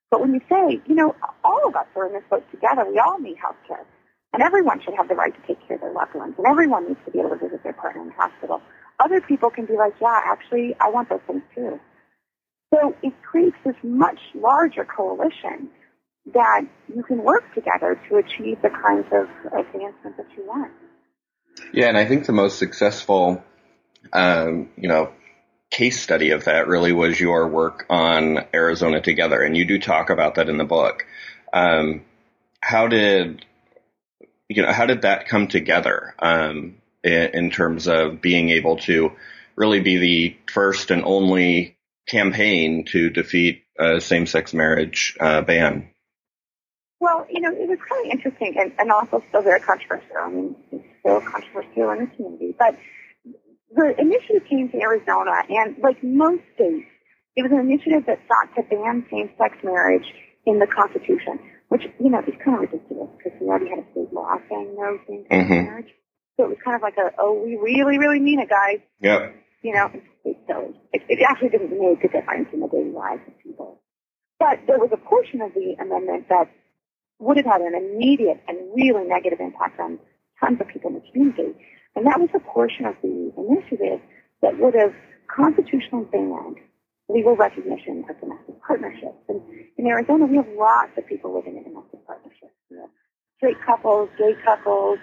But 0.09 0.21
when 0.21 0.33
you 0.33 0.39
say, 0.47 0.79
you 0.87 0.95
know, 0.95 1.15
all 1.43 1.67
of 1.67 1.75
us 1.75 1.87
are 1.95 2.07
in 2.07 2.13
this 2.13 2.23
boat 2.29 2.45
together, 2.51 2.85
we 2.89 2.99
all 2.99 3.19
need 3.19 3.35
health 3.37 3.59
care. 3.67 3.85
And 4.31 4.41
everyone 4.41 4.81
should 4.81 4.95
have 4.95 5.09
the 5.09 5.15
right 5.15 5.33
to 5.35 5.47
take 5.47 5.59
care 5.67 5.75
of 5.75 5.81
their 5.81 5.91
loved 5.91 6.15
ones. 6.15 6.35
And 6.37 6.47
everyone 6.47 6.87
needs 6.87 6.99
to 7.05 7.11
be 7.11 7.19
able 7.19 7.31
to 7.31 7.35
visit 7.35 7.63
their 7.63 7.73
partner 7.73 8.01
in 8.01 8.07
the 8.07 8.13
hospital. 8.13 8.61
Other 8.99 9.19
people 9.21 9.49
can 9.49 9.65
be 9.65 9.75
like, 9.75 9.93
yeah, 10.01 10.21
actually, 10.25 10.75
I 10.79 10.89
want 10.89 11.09
those 11.09 11.21
things 11.27 11.43
too. 11.53 11.79
So 12.73 12.95
it 13.03 13.13
creates 13.21 13.57
this 13.65 13.75
much 13.83 14.19
larger 14.33 14.85
coalition 14.85 15.69
that 16.33 16.61
you 16.95 17.03
can 17.03 17.23
work 17.23 17.43
together 17.53 17.99
to 18.09 18.15
achieve 18.15 18.61
the 18.61 18.69
kinds 18.69 19.05
of 19.11 19.27
advancements 19.51 20.17
that 20.17 20.27
you 20.37 20.47
want. 20.47 20.71
Yeah, 21.71 21.87
and 21.87 21.97
I 21.97 22.05
think 22.05 22.25
the 22.25 22.33
most 22.33 22.59
successful, 22.59 23.43
um, 24.11 24.69
you 24.77 24.87
know, 24.87 25.11
case 25.71 25.99
study 25.99 26.29
of 26.29 26.45
that 26.45 26.67
really 26.67 26.91
was 26.91 27.19
your 27.19 27.47
work 27.47 27.85
on 27.89 28.45
Arizona 28.53 29.01
Together, 29.01 29.41
and 29.41 29.57
you 29.57 29.65
do 29.65 29.79
talk 29.79 30.09
about 30.09 30.35
that 30.35 30.49
in 30.49 30.57
the 30.57 30.63
book. 30.63 31.05
Um, 31.51 32.03
how 32.61 32.87
did 32.87 33.45
you 34.49 34.61
know 34.61 34.71
how 34.71 34.85
did 34.85 35.01
that 35.01 35.27
come 35.27 35.47
together 35.47 36.15
um, 36.19 36.75
in, 37.03 37.29
in, 37.33 37.49
terms 37.49 37.87
of 37.87 38.21
being 38.21 38.49
able 38.49 38.77
to 38.77 39.11
really 39.55 39.81
be 39.81 39.97
the 39.97 40.37
first 40.51 40.91
and 40.91 41.03
only 41.03 41.77
campaign 42.07 42.85
to 42.85 43.09
defeat 43.09 43.63
a 43.79 43.99
same-sex 43.99 44.53
marriage 44.53 45.17
uh, 45.19 45.41
ban? 45.41 45.89
Well, 47.03 47.27
you 47.29 47.41
know, 47.41 47.51
it 47.51 47.67
was 47.67 47.79
really 47.91 48.11
interesting 48.11 48.55
and, 48.57 48.71
and 48.79 48.89
also 48.89 49.21
still 49.27 49.41
very 49.41 49.59
controversial. 49.59 50.15
I 50.23 50.29
mean, 50.29 50.55
it's 50.71 50.85
still 51.01 51.19
controversial 51.19 51.91
in 51.91 51.99
the 51.99 52.09
community, 52.15 52.55
but 52.57 52.79
the 53.75 53.93
initiative 53.99 54.47
came 54.49 54.69
to 54.71 54.79
Arizona, 54.79 55.43
and 55.49 55.75
like 55.83 56.01
most 56.01 56.43
states, 56.55 56.87
it 57.35 57.43
was 57.43 57.51
an 57.51 57.59
initiative 57.59 58.07
that 58.07 58.19
sought 58.23 58.55
to 58.55 58.63
ban 58.71 59.03
same-sex 59.11 59.57
marriage 59.65 60.07
in 60.45 60.59
the 60.59 60.67
Constitution, 60.67 61.43
which, 61.67 61.83
you 61.99 62.07
know, 62.09 62.19
is 62.23 62.39
kind 62.39 62.55
of 62.63 62.71
ridiculous 62.71 63.09
because 63.17 63.35
we 63.41 63.47
already 63.47 63.67
had 63.67 63.79
a 63.79 63.87
state 63.91 64.13
law 64.13 64.39
saying 64.47 64.71
no 64.79 64.97
same-sex 65.03 65.35
Mhm. 65.35 65.65
marriage. 65.67 65.91
So 66.37 66.45
it 66.45 66.55
was 66.55 66.61
kind 66.63 66.77
of 66.77 66.81
like 66.83 66.95
a, 66.95 67.11
oh, 67.19 67.33
we 67.43 67.57
really, 67.57 67.99
really 67.99 68.19
mean 68.21 68.39
it, 68.39 68.47
guys. 68.47 68.79
Yep. 69.01 69.35
You 69.61 69.73
know, 69.73 69.91
silly. 70.23 70.71
It, 70.93 71.03
it 71.09 71.19
actually 71.27 71.49
didn't 71.49 71.71
make 71.75 71.99
a 72.03 72.07
difference 72.07 72.47
in 72.53 72.61
the 72.61 72.69
daily 72.69 72.91
lives 72.91 73.21
of 73.27 73.37
people. 73.43 73.81
But 74.39 74.59
there 74.67 74.79
was 74.79 74.91
a 74.93 74.97
portion 74.97 75.41
of 75.41 75.53
the 75.53 75.75
amendment 75.81 76.29
that 76.29 76.47
would 77.23 77.37
have 77.37 77.45
had 77.45 77.61
an 77.61 77.73
immediate 77.73 78.43
and 78.47 78.57
really 78.75 79.07
negative 79.07 79.39
impact 79.39 79.79
on 79.79 79.99
tons 80.39 80.59
of 80.59 80.67
people 80.67 80.89
in 80.91 80.95
the 80.99 81.05
community. 81.11 81.55
And 81.95 82.05
that 82.05 82.19
was 82.19 82.29
a 82.35 82.39
portion 82.39 82.85
of 82.85 82.95
the 83.01 83.31
initiative 83.37 84.01
that 84.41 84.59
would 84.59 84.75
have 84.75 84.93
constitutionally 85.27 86.05
banned 86.11 86.57
legal 87.09 87.35
recognition 87.35 88.03
of 88.09 88.19
domestic 88.19 88.55
partnerships. 88.65 89.23
And 89.29 89.41
in 89.77 89.87
Arizona, 89.87 90.25
we 90.25 90.37
have 90.37 90.47
lots 90.57 90.91
of 90.97 91.07
people 91.07 91.33
living 91.33 91.57
in 91.57 91.63
domestic 91.63 92.05
partnerships. 92.05 92.53
Straight 93.37 93.57
couples, 93.65 94.09
gay 94.17 94.33
couples, 94.43 94.99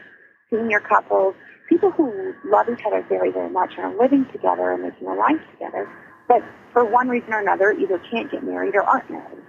senior 0.50 0.80
couples, 0.80 1.34
people 1.68 1.90
who 1.90 2.34
love 2.44 2.66
each 2.72 2.84
other 2.86 3.04
very, 3.08 3.30
very 3.30 3.50
much 3.50 3.70
and 3.76 3.86
are 3.86 3.98
living 3.98 4.26
together 4.32 4.72
and 4.72 4.82
making 4.82 5.06
a 5.06 5.14
life 5.14 5.40
together, 5.52 5.88
but 6.26 6.42
for 6.72 6.84
one 6.84 7.08
reason 7.08 7.32
or 7.32 7.40
another 7.40 7.72
either 7.72 8.00
can't 8.10 8.30
get 8.30 8.42
married 8.42 8.74
or 8.74 8.82
aren't 8.82 9.10
married. 9.10 9.44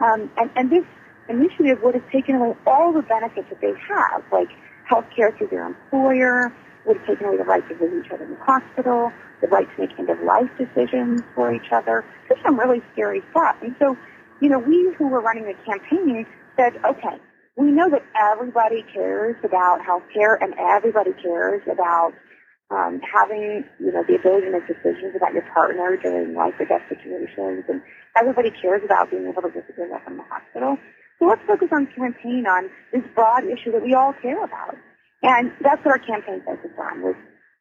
Um, 0.00 0.30
and, 0.36 0.50
and 0.56 0.70
this 0.70 0.84
initiative 1.28 1.78
would 1.82 1.94
have 1.94 2.08
taken 2.10 2.36
away 2.36 2.56
all 2.66 2.92
the 2.92 3.02
benefits 3.02 3.48
that 3.50 3.60
they 3.60 3.72
have, 3.88 4.22
like 4.32 4.48
health 4.88 5.06
care 5.14 5.32
through 5.36 5.48
their 5.48 5.66
employer, 5.66 6.52
would 6.86 6.98
have 6.98 7.06
taken 7.06 7.26
away 7.26 7.36
the 7.36 7.44
right 7.44 7.66
to 7.68 7.74
visit 7.74 8.04
each 8.04 8.12
other 8.12 8.24
in 8.24 8.30
the 8.30 8.44
hospital, 8.44 9.12
the 9.40 9.48
right 9.48 9.66
to 9.74 9.80
make 9.80 9.98
end-of-life 9.98 10.50
decisions 10.58 11.22
for 11.34 11.52
each 11.52 11.72
other. 11.72 12.04
Just 12.28 12.42
some 12.44 12.58
really 12.58 12.82
scary 12.92 13.22
stuff. 13.30 13.56
And 13.62 13.74
so, 13.78 13.96
you 14.40 14.48
know, 14.48 14.58
we 14.58 14.92
who 14.98 15.08
were 15.08 15.20
running 15.20 15.44
the 15.44 15.54
campaign 15.64 16.26
said, 16.56 16.76
okay, 16.84 17.16
we 17.56 17.70
know 17.70 17.88
that 17.90 18.02
everybody 18.14 18.84
cares 18.92 19.36
about 19.44 19.84
health 19.84 20.02
care 20.12 20.34
and 20.34 20.54
everybody 20.58 21.12
cares 21.22 21.62
about 21.70 22.12
um, 22.70 23.00
having, 23.04 23.64
you 23.78 23.92
know, 23.92 24.02
the 24.08 24.16
ability 24.16 24.46
to 24.46 24.52
make 24.52 24.66
decisions 24.66 25.14
about 25.16 25.32
your 25.32 25.44
partner 25.54 25.96
during 25.96 26.34
life 26.34 26.54
or 26.58 26.66
death 26.66 26.82
situations, 26.88 27.64
and 27.68 27.82
everybody 28.16 28.50
cares 28.50 28.82
about 28.84 29.10
being 29.10 29.28
able 29.28 29.42
to 29.42 29.48
visit 29.48 29.76
your 29.76 29.88
loved 29.90 30.08
in 30.08 30.16
the 30.16 30.24
hospital. 30.24 30.76
So 31.24 31.30
let's 31.30 31.42
focus 31.48 31.68
on 31.72 31.86
campaign 31.96 32.44
on 32.46 32.68
this 32.92 33.00
broad 33.14 33.44
issue 33.44 33.72
that 33.72 33.82
we 33.82 33.94
all 33.94 34.12
care 34.20 34.44
about. 34.44 34.76
And 35.22 35.52
that's 35.62 35.82
what 35.82 35.92
our 35.96 36.04
campaign 36.04 36.42
focused 36.44 36.76
on, 36.78 37.00
was 37.00 37.14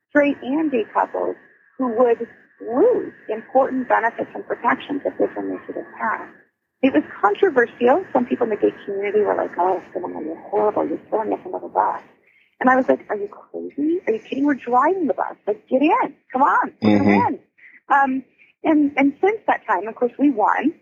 straight 0.10 0.36
and 0.41 0.70
gay 0.70 0.84
couples 0.93 1.38
who 1.77 1.88
would 1.96 2.27
lose 2.60 3.13
important 3.29 3.88
benefits 3.88 4.29
and 4.36 4.46
protections 4.46 5.01
if 5.05 5.17
this 5.17 5.29
initiative 5.38 5.88
passed. 5.98 6.36
It 6.82 6.91
was 6.91 7.03
controversial. 7.24 8.03
Some 8.12 8.25
people 8.25 8.43
in 8.43 8.50
the 8.50 8.58
gay 8.58 8.75
community 8.84 9.22
were 9.22 9.36
like, 9.36 9.51
oh, 9.58 9.82
Sinema, 9.96 10.20
you're 10.25 10.41
horrible. 10.51 10.86
You're 10.86 11.00
throwing 11.08 11.32
us 11.32 11.39
under 11.46 11.60
the 11.60 11.72
bus. 11.72 12.01
And 12.60 12.70
I 12.70 12.75
was 12.75 12.89
like, 12.89 13.08
are 13.10 13.15
you 13.15 13.29
crazy? 13.32 14.01
Are 14.08 14.13
you 14.13 14.20
kidding? 14.20 14.43
We're 14.46 14.55
driving 14.60 15.08
the 15.08 15.13
bus. 15.13 15.38
Like, 15.48 15.65
get 15.70 15.82
in. 15.82 16.15
Come 16.34 16.41
on. 16.41 16.74
Come 16.82 16.91
Mhm. 17.00 17.27
in. 17.29 17.39
Um, 17.88 18.25
and, 18.65 18.91
and 18.98 19.13
since 19.22 19.39
that 19.48 19.65
time, 19.65 19.88
of 19.88 19.96
course, 19.96 20.12
we 20.20 20.32
won. 20.32 20.74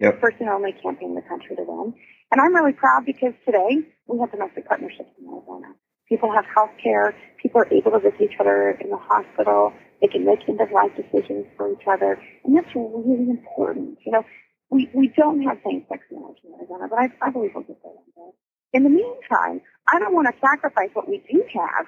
Yep. 0.00 0.20
First 0.20 0.38
and 0.40 0.48
only 0.48 0.72
campaign 0.72 1.10
in 1.10 1.14
the 1.14 1.22
country 1.22 1.54
to 1.54 1.62
win. 1.62 1.94
And 2.32 2.40
I'm 2.40 2.54
really 2.54 2.72
proud 2.72 3.04
because 3.06 3.32
today 3.44 3.84
we 4.06 4.18
have 4.18 4.30
domestic 4.30 4.66
partnerships 4.68 5.10
in 5.20 5.26
Arizona. 5.28 5.74
People 6.08 6.32
have 6.34 6.44
health 6.54 6.74
care. 6.82 7.14
People 7.40 7.60
are 7.62 7.70
able 7.72 7.92
to 7.92 8.00
visit 8.00 8.20
each 8.20 8.36
other 8.40 8.76
in 8.80 8.90
the 8.90 8.98
hospital. 8.98 9.72
They 10.00 10.08
can 10.08 10.24
make 10.26 10.40
end-of-life 10.48 10.92
decisions 10.96 11.46
for 11.56 11.72
each 11.72 11.86
other. 11.88 12.18
And 12.44 12.56
that's 12.56 12.68
really 12.74 13.30
important. 13.30 13.98
You 14.04 14.12
know, 14.12 14.24
we, 14.70 14.90
we 14.94 15.12
don't 15.16 15.42
have 15.44 15.58
same-sex 15.64 16.02
marriage 16.10 16.38
in 16.44 16.52
Arizona, 16.58 16.88
but 16.90 16.98
I, 16.98 17.06
I 17.22 17.30
believe 17.30 17.52
we'll 17.54 17.64
get 17.64 17.78
there 17.82 17.92
one 17.92 18.12
day. 18.16 18.32
In 18.74 18.82
the 18.82 18.90
meantime, 18.90 19.62
I 19.88 19.98
don't 20.00 20.12
want 20.12 20.26
to 20.28 20.34
sacrifice 20.40 20.90
what 20.94 21.08
we 21.08 21.22
do 21.30 21.40
have 21.54 21.86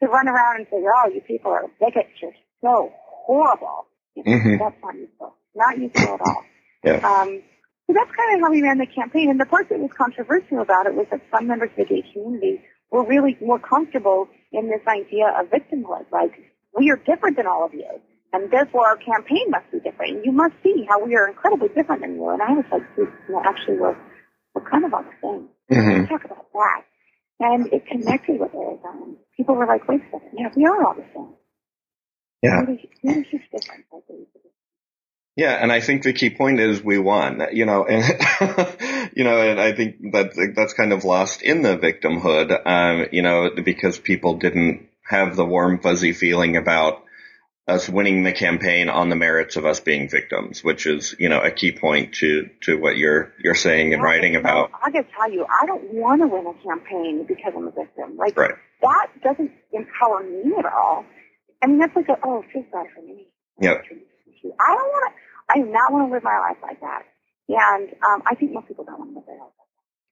to 0.00 0.06
run 0.06 0.28
around 0.28 0.58
and 0.62 0.66
say, 0.70 0.78
oh, 0.78 1.10
you 1.12 1.20
people 1.26 1.50
are 1.50 1.66
bigots. 1.80 2.14
You're 2.22 2.32
so 2.62 2.92
horrible. 3.26 3.86
You 4.14 4.22
know, 4.24 4.32
Mhm. 4.32 4.58
That's 4.58 4.80
not 4.82 4.94
useful. 4.94 5.34
Not 5.54 5.78
useful 5.78 6.14
at 6.14 6.20
all. 6.20 6.44
Yeah. 6.84 7.02
Um, 7.02 7.42
so 7.88 7.96
that's 7.96 8.12
kind 8.12 8.36
of 8.36 8.44
how 8.44 8.50
we 8.52 8.60
ran 8.60 8.76
the 8.76 8.86
campaign. 8.86 9.30
And 9.32 9.40
the 9.40 9.46
part 9.48 9.70
that 9.72 9.80
was 9.80 9.88
controversial 9.96 10.60
about 10.60 10.84
it 10.84 10.92
was 10.92 11.06
that 11.10 11.24
some 11.32 11.48
members 11.48 11.70
of 11.72 11.76
the 11.80 11.88
gay 11.88 12.04
community 12.12 12.60
were 12.92 13.08
really 13.08 13.38
more 13.40 13.58
comfortable 13.58 14.28
in 14.52 14.68
this 14.68 14.84
idea 14.86 15.32
of 15.32 15.48
victimhood. 15.48 16.04
Like, 16.12 16.36
we 16.76 16.90
are 16.92 17.00
different 17.00 17.38
than 17.40 17.46
all 17.46 17.64
of 17.64 17.72
you. 17.72 17.88
And 18.32 18.52
therefore 18.52 18.86
our 18.86 18.96
campaign 19.00 19.48
must 19.48 19.72
be 19.72 19.80
different. 19.80 20.20
And 20.20 20.24
you 20.24 20.32
must 20.32 20.52
see 20.62 20.84
how 20.86 21.00
we 21.02 21.16
are 21.16 21.28
incredibly 21.28 21.68
different 21.72 22.02
than 22.04 22.16
you. 22.16 22.28
And 22.28 22.42
I 22.44 22.52
was 22.52 22.68
like, 22.70 22.84
dude, 22.94 23.08
no, 23.30 23.40
actually 23.40 23.80
we're, 23.80 23.96
we're 24.54 24.68
kind 24.68 24.84
of 24.84 24.92
on 24.92 25.08
the 25.08 25.16
same. 25.24 25.48
Mhm. 25.72 25.98
Let's 26.04 26.08
talk 26.12 26.24
about 26.28 26.52
that. 26.52 26.84
And 27.40 27.72
it 27.72 27.86
connected 27.86 28.38
with 28.38 28.52
Arizona. 28.52 29.16
People 29.34 29.54
were 29.56 29.66
like, 29.66 29.88
wait 29.88 30.02
a 30.02 30.04
second, 30.12 30.36
yeah, 30.36 30.52
we 30.54 30.66
are 30.66 30.84
all 30.84 30.94
the 30.94 31.08
same. 31.14 31.32
Yeah. 32.42 32.60
Really, 32.68 32.90
really 33.02 33.22
huge 33.30 33.48
difference. 33.50 33.84
Yeah, 35.38 35.52
and 35.52 35.70
I 35.70 35.80
think 35.80 36.02
the 36.02 36.12
key 36.12 36.30
point 36.30 36.58
is 36.58 36.82
we 36.82 36.98
won. 36.98 37.46
You 37.52 37.64
know, 37.64 37.84
and 37.84 38.02
you 39.14 39.22
know, 39.22 39.40
and 39.40 39.60
I 39.60 39.70
think 39.72 40.10
that 40.10 40.32
that's 40.56 40.72
kind 40.72 40.92
of 40.92 41.04
lost 41.04 41.42
in 41.42 41.62
the 41.62 41.78
victimhood. 41.78 42.50
Um, 42.66 43.06
you 43.12 43.22
know, 43.22 43.48
because 43.50 44.00
people 44.00 44.38
didn't 44.38 44.88
have 45.08 45.36
the 45.36 45.44
warm 45.44 45.78
fuzzy 45.78 46.12
feeling 46.12 46.56
about 46.56 47.04
us 47.68 47.88
winning 47.88 48.24
the 48.24 48.32
campaign 48.32 48.88
on 48.88 49.10
the 49.10 49.14
merits 49.14 49.54
of 49.54 49.64
us 49.64 49.78
being 49.78 50.08
victims, 50.08 50.64
which 50.64 50.86
is 50.86 51.14
you 51.20 51.28
know 51.28 51.40
a 51.40 51.52
key 51.52 51.70
point 51.70 52.14
to 52.14 52.50
to 52.62 52.76
what 52.76 52.96
you're 52.96 53.32
you're 53.38 53.54
saying 53.54 53.94
and 53.94 54.02
writing 54.02 54.32
No, 54.32 54.40
about. 54.40 54.72
I 54.82 54.90
gotta 54.90 55.06
tell 55.16 55.30
you, 55.30 55.46
I 55.46 55.66
don't 55.66 55.94
want 55.94 56.20
to 56.20 56.26
win 56.26 56.48
a 56.48 56.54
campaign 56.66 57.26
because 57.28 57.52
I'm 57.56 57.68
a 57.68 57.70
victim. 57.70 58.16
Like 58.16 58.36
Right. 58.36 58.54
that 58.82 59.06
doesn't 59.22 59.52
empower 59.72 60.24
me 60.24 60.52
at 60.58 60.66
all. 60.66 61.04
I 61.62 61.68
mean, 61.68 61.78
that's 61.78 61.94
like 61.94 62.08
a 62.08 62.18
oh, 62.24 62.42
feel 62.52 62.64
bad 62.72 62.86
for 62.92 63.02
me. 63.02 63.28
Yep. 63.60 63.84
I 64.60 64.74
don't 64.74 64.88
want 64.88 65.14
to. 65.14 65.27
I 65.48 65.58
do 65.58 65.66
not 65.66 65.92
want 65.92 66.08
to 66.08 66.14
live 66.14 66.22
my 66.22 66.38
life 66.38 66.58
like 66.62 66.80
that. 66.80 67.02
And 67.48 67.88
um, 68.06 68.22
I 68.26 68.34
think 68.34 68.52
most 68.52 68.68
people 68.68 68.84
don't 68.84 68.98
want 68.98 69.10
to 69.12 69.16
live 69.16 69.26
their 69.26 69.38
life. 69.38 69.52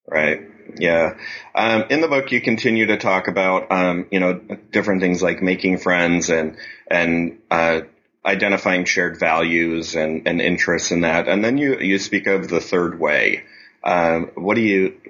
Right. 0.08 0.40
Yeah. 0.78 1.18
Um, 1.54 1.84
in 1.90 2.00
the 2.00 2.08
book, 2.08 2.30
you 2.32 2.40
continue 2.40 2.86
to 2.86 2.96
talk 2.96 3.28
about, 3.28 3.70
um, 3.72 4.06
you 4.10 4.20
know, 4.20 4.34
different 4.70 5.00
things 5.00 5.22
like 5.22 5.42
making 5.42 5.78
friends 5.78 6.30
and, 6.30 6.56
and, 6.88 7.38
uh, 7.50 7.80
identifying 8.24 8.84
shared 8.84 9.18
values 9.18 9.94
and, 9.94 10.26
and 10.26 10.40
interests 10.40 10.90
in 10.90 11.02
that. 11.02 11.28
And 11.28 11.44
then 11.44 11.58
you, 11.58 11.78
you 11.78 11.98
speak 11.98 12.26
of 12.26 12.48
the 12.48 12.60
third 12.60 12.98
way. 12.98 13.44
Um, 13.84 14.30
what 14.34 14.54
do 14.54 14.62
you, 14.62 15.00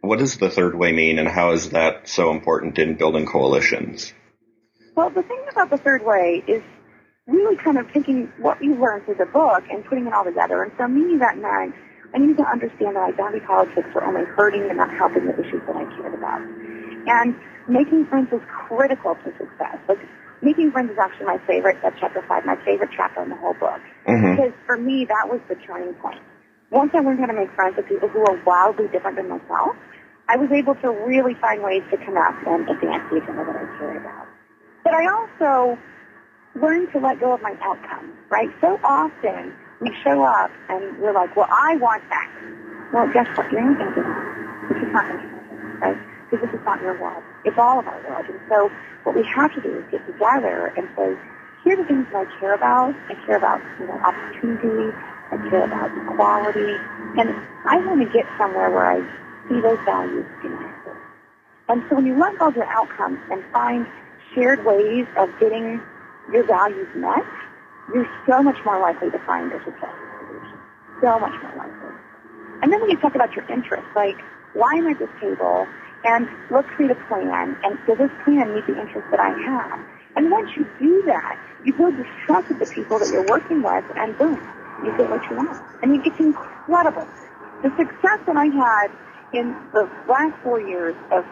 what 0.00 0.18
does 0.18 0.36
the 0.36 0.50
third 0.50 0.74
way 0.74 0.92
mean 0.92 1.18
and 1.18 1.28
how 1.28 1.52
is 1.52 1.70
that 1.70 2.08
so 2.08 2.30
important 2.30 2.78
in 2.78 2.94
building 2.94 3.26
coalitions? 3.26 4.12
Well, 4.96 5.10
the 5.10 5.22
thing 5.22 5.44
about 5.50 5.70
the 5.70 5.78
third 5.78 6.04
way 6.04 6.42
is 6.46 6.62
really 7.26 7.56
kind 7.56 7.78
of 7.78 7.90
taking 7.92 8.28
what 8.38 8.62
you 8.62 8.76
learned 8.76 9.04
through 9.04 9.16
the 9.16 9.26
book 9.26 9.64
and 9.70 9.84
putting 9.84 10.06
it 10.06 10.12
all 10.12 10.24
together. 10.24 10.62
And 10.62 10.72
for 10.76 10.88
me, 10.88 11.16
that 11.18 11.38
meant 11.38 11.74
I 12.14 12.18
needed 12.18 12.36
to 12.38 12.46
understand 12.46 12.96
that 12.96 13.16
identity 13.16 13.40
politics 13.46 13.88
were 13.94 14.04
only 14.04 14.24
hurting 14.36 14.68
and 14.68 14.76
not 14.76 14.92
helping 14.92 15.26
the 15.26 15.34
issues 15.34 15.62
that 15.66 15.76
I 15.76 15.84
cared 15.96 16.14
about. 16.14 16.40
And 17.08 17.34
making 17.68 18.06
friends 18.06 18.28
was 18.30 18.44
critical 18.68 19.16
to 19.16 19.28
success. 19.40 19.80
Like, 19.88 20.04
making 20.42 20.70
friends 20.70 20.92
is 20.92 20.98
actually 21.00 21.26
my 21.26 21.40
favorite, 21.48 21.80
that's 21.82 21.96
chapter 21.98 22.22
five, 22.28 22.44
my 22.44 22.60
favorite 22.64 22.90
chapter 22.94 23.22
in 23.24 23.30
the 23.30 23.40
whole 23.40 23.56
book. 23.56 23.80
Mm-hmm. 24.04 24.36
Because 24.36 24.52
for 24.66 24.76
me, 24.76 25.08
that 25.08 25.26
was 25.32 25.40
the 25.48 25.56
turning 25.64 25.94
point. 26.04 26.20
Once 26.70 26.92
I 26.92 27.00
learned 27.00 27.20
how 27.20 27.26
to 27.26 27.36
make 27.36 27.50
friends 27.56 27.76
with 27.76 27.88
people 27.88 28.08
who 28.08 28.20
are 28.20 28.36
wildly 28.44 28.88
different 28.92 29.16
than 29.16 29.28
myself, 29.28 29.72
I 30.28 30.36
was 30.36 30.48
able 30.52 30.74
to 30.80 30.88
really 31.08 31.34
find 31.40 31.62
ways 31.62 31.84
to 31.90 31.96
connect 31.96 32.44
and 32.44 32.68
advance 32.68 33.04
the 33.08 33.20
agenda 33.20 33.44
that 33.44 33.56
I 33.56 33.64
care 33.80 33.96
about. 34.00 34.26
But 34.84 34.92
I 34.92 35.04
also 35.08 35.78
learned 36.54 36.92
to 36.92 36.98
let 36.98 37.20
go 37.20 37.34
of 37.34 37.42
my 37.42 37.56
outcomes, 37.62 38.14
right? 38.30 38.48
So 38.60 38.78
often 38.84 39.54
we 39.80 39.90
show 40.02 40.22
up 40.22 40.50
and 40.68 40.98
we're 40.98 41.12
like, 41.12 41.34
well, 41.36 41.48
I 41.50 41.76
want 41.76 42.02
X. 42.10 42.30
Well, 42.92 43.10
guess 43.12 43.26
what? 43.36 43.50
You're 43.50 43.62
not 43.62 43.78
going 43.78 43.94
to 43.94 44.00
get. 44.00 44.68
This 44.68 44.82
is 44.86 44.92
not 44.92 45.08
going 45.08 45.20
to 45.20 45.28
happen, 45.28 45.78
right? 45.80 45.98
Because 46.30 46.46
this 46.46 46.60
is 46.60 46.64
not 46.64 46.80
your 46.80 47.00
world. 47.00 47.22
It's 47.44 47.58
all 47.58 47.78
of 47.78 47.86
our 47.86 48.00
world. 48.08 48.26
And 48.28 48.40
so 48.48 48.70
what 49.02 49.14
we 49.14 49.24
have 49.34 49.52
to 49.54 49.60
do 49.60 49.78
is 49.78 49.84
get 49.90 50.06
together 50.06 50.72
and 50.76 50.88
say, 50.96 51.16
here 51.64 51.74
are 51.74 51.82
the 51.82 51.88
things 51.88 52.06
that 52.12 52.26
I 52.26 52.40
care 52.40 52.54
about. 52.54 52.94
I 53.08 53.14
care 53.26 53.36
about, 53.36 53.60
you 53.80 53.86
know, 53.86 53.98
opportunity. 54.04 54.94
I 55.32 55.36
care 55.50 55.64
about 55.64 55.90
equality. 56.06 56.76
And 57.18 57.34
I 57.66 57.76
want 57.84 58.00
to 58.00 58.12
get 58.12 58.26
somewhere 58.38 58.70
where 58.70 58.86
I 58.86 59.00
see 59.48 59.60
those 59.60 59.78
values 59.84 60.26
in 60.44 60.52
enacted. 60.52 60.92
And 61.68 61.82
so 61.88 61.96
when 61.96 62.06
you 62.06 62.18
let 62.18 62.38
go 62.38 62.48
of 62.48 62.56
your 62.56 62.66
outcomes 62.66 63.18
and 63.30 63.42
find 63.52 63.86
shared 64.34 64.64
ways 64.64 65.06
of 65.16 65.28
getting 65.40 65.80
your 66.32 66.46
values 66.46 66.88
met, 66.94 67.24
you're 67.92 68.08
so 68.26 68.42
much 68.42 68.56
more 68.64 68.80
likely 68.80 69.10
to 69.10 69.18
find 69.26 69.52
a 69.52 69.58
successful 69.64 70.08
solution. 70.18 70.58
So 71.00 71.18
much 71.18 71.36
more 71.42 71.54
likely. 71.56 71.94
And 72.62 72.72
then 72.72 72.80
when 72.80 72.90
you 72.90 72.96
talk 72.98 73.14
about 73.14 73.34
your 73.34 73.44
interests, 73.50 73.90
like, 73.94 74.16
why 74.54 74.74
am 74.74 74.86
I 74.86 74.92
at 74.92 74.98
this 74.98 75.10
table? 75.20 75.66
And 76.04 76.28
let's 76.50 76.68
create 76.76 76.90
a 76.90 77.00
plan. 77.08 77.56
And 77.62 77.78
does 77.86 77.98
this 77.98 78.10
plan 78.24 78.54
meet 78.54 78.66
the 78.66 78.80
interests 78.80 79.10
that 79.10 79.20
I 79.20 79.30
have? 79.30 79.80
And 80.16 80.30
once 80.30 80.50
you 80.56 80.66
do 80.78 81.02
that, 81.06 81.38
you 81.64 81.72
build 81.72 81.96
this 81.96 82.06
trust 82.24 82.48
with 82.48 82.58
the 82.60 82.66
people 82.66 82.98
that 82.98 83.08
you're 83.08 83.26
working 83.26 83.62
with, 83.62 83.84
and 83.96 84.16
boom, 84.16 84.40
you 84.84 84.96
get 84.96 85.10
what 85.10 85.28
you 85.28 85.36
want. 85.36 85.60
I 85.82 85.86
mean, 85.86 86.02
it's 86.04 86.20
incredible. 86.20 87.08
The 87.62 87.70
success 87.76 88.20
that 88.26 88.36
I 88.36 88.46
had 88.46 88.88
in 89.32 89.56
the 89.72 89.88
last 90.08 90.34
four 90.42 90.60
years 90.60 90.94
of 91.10 91.24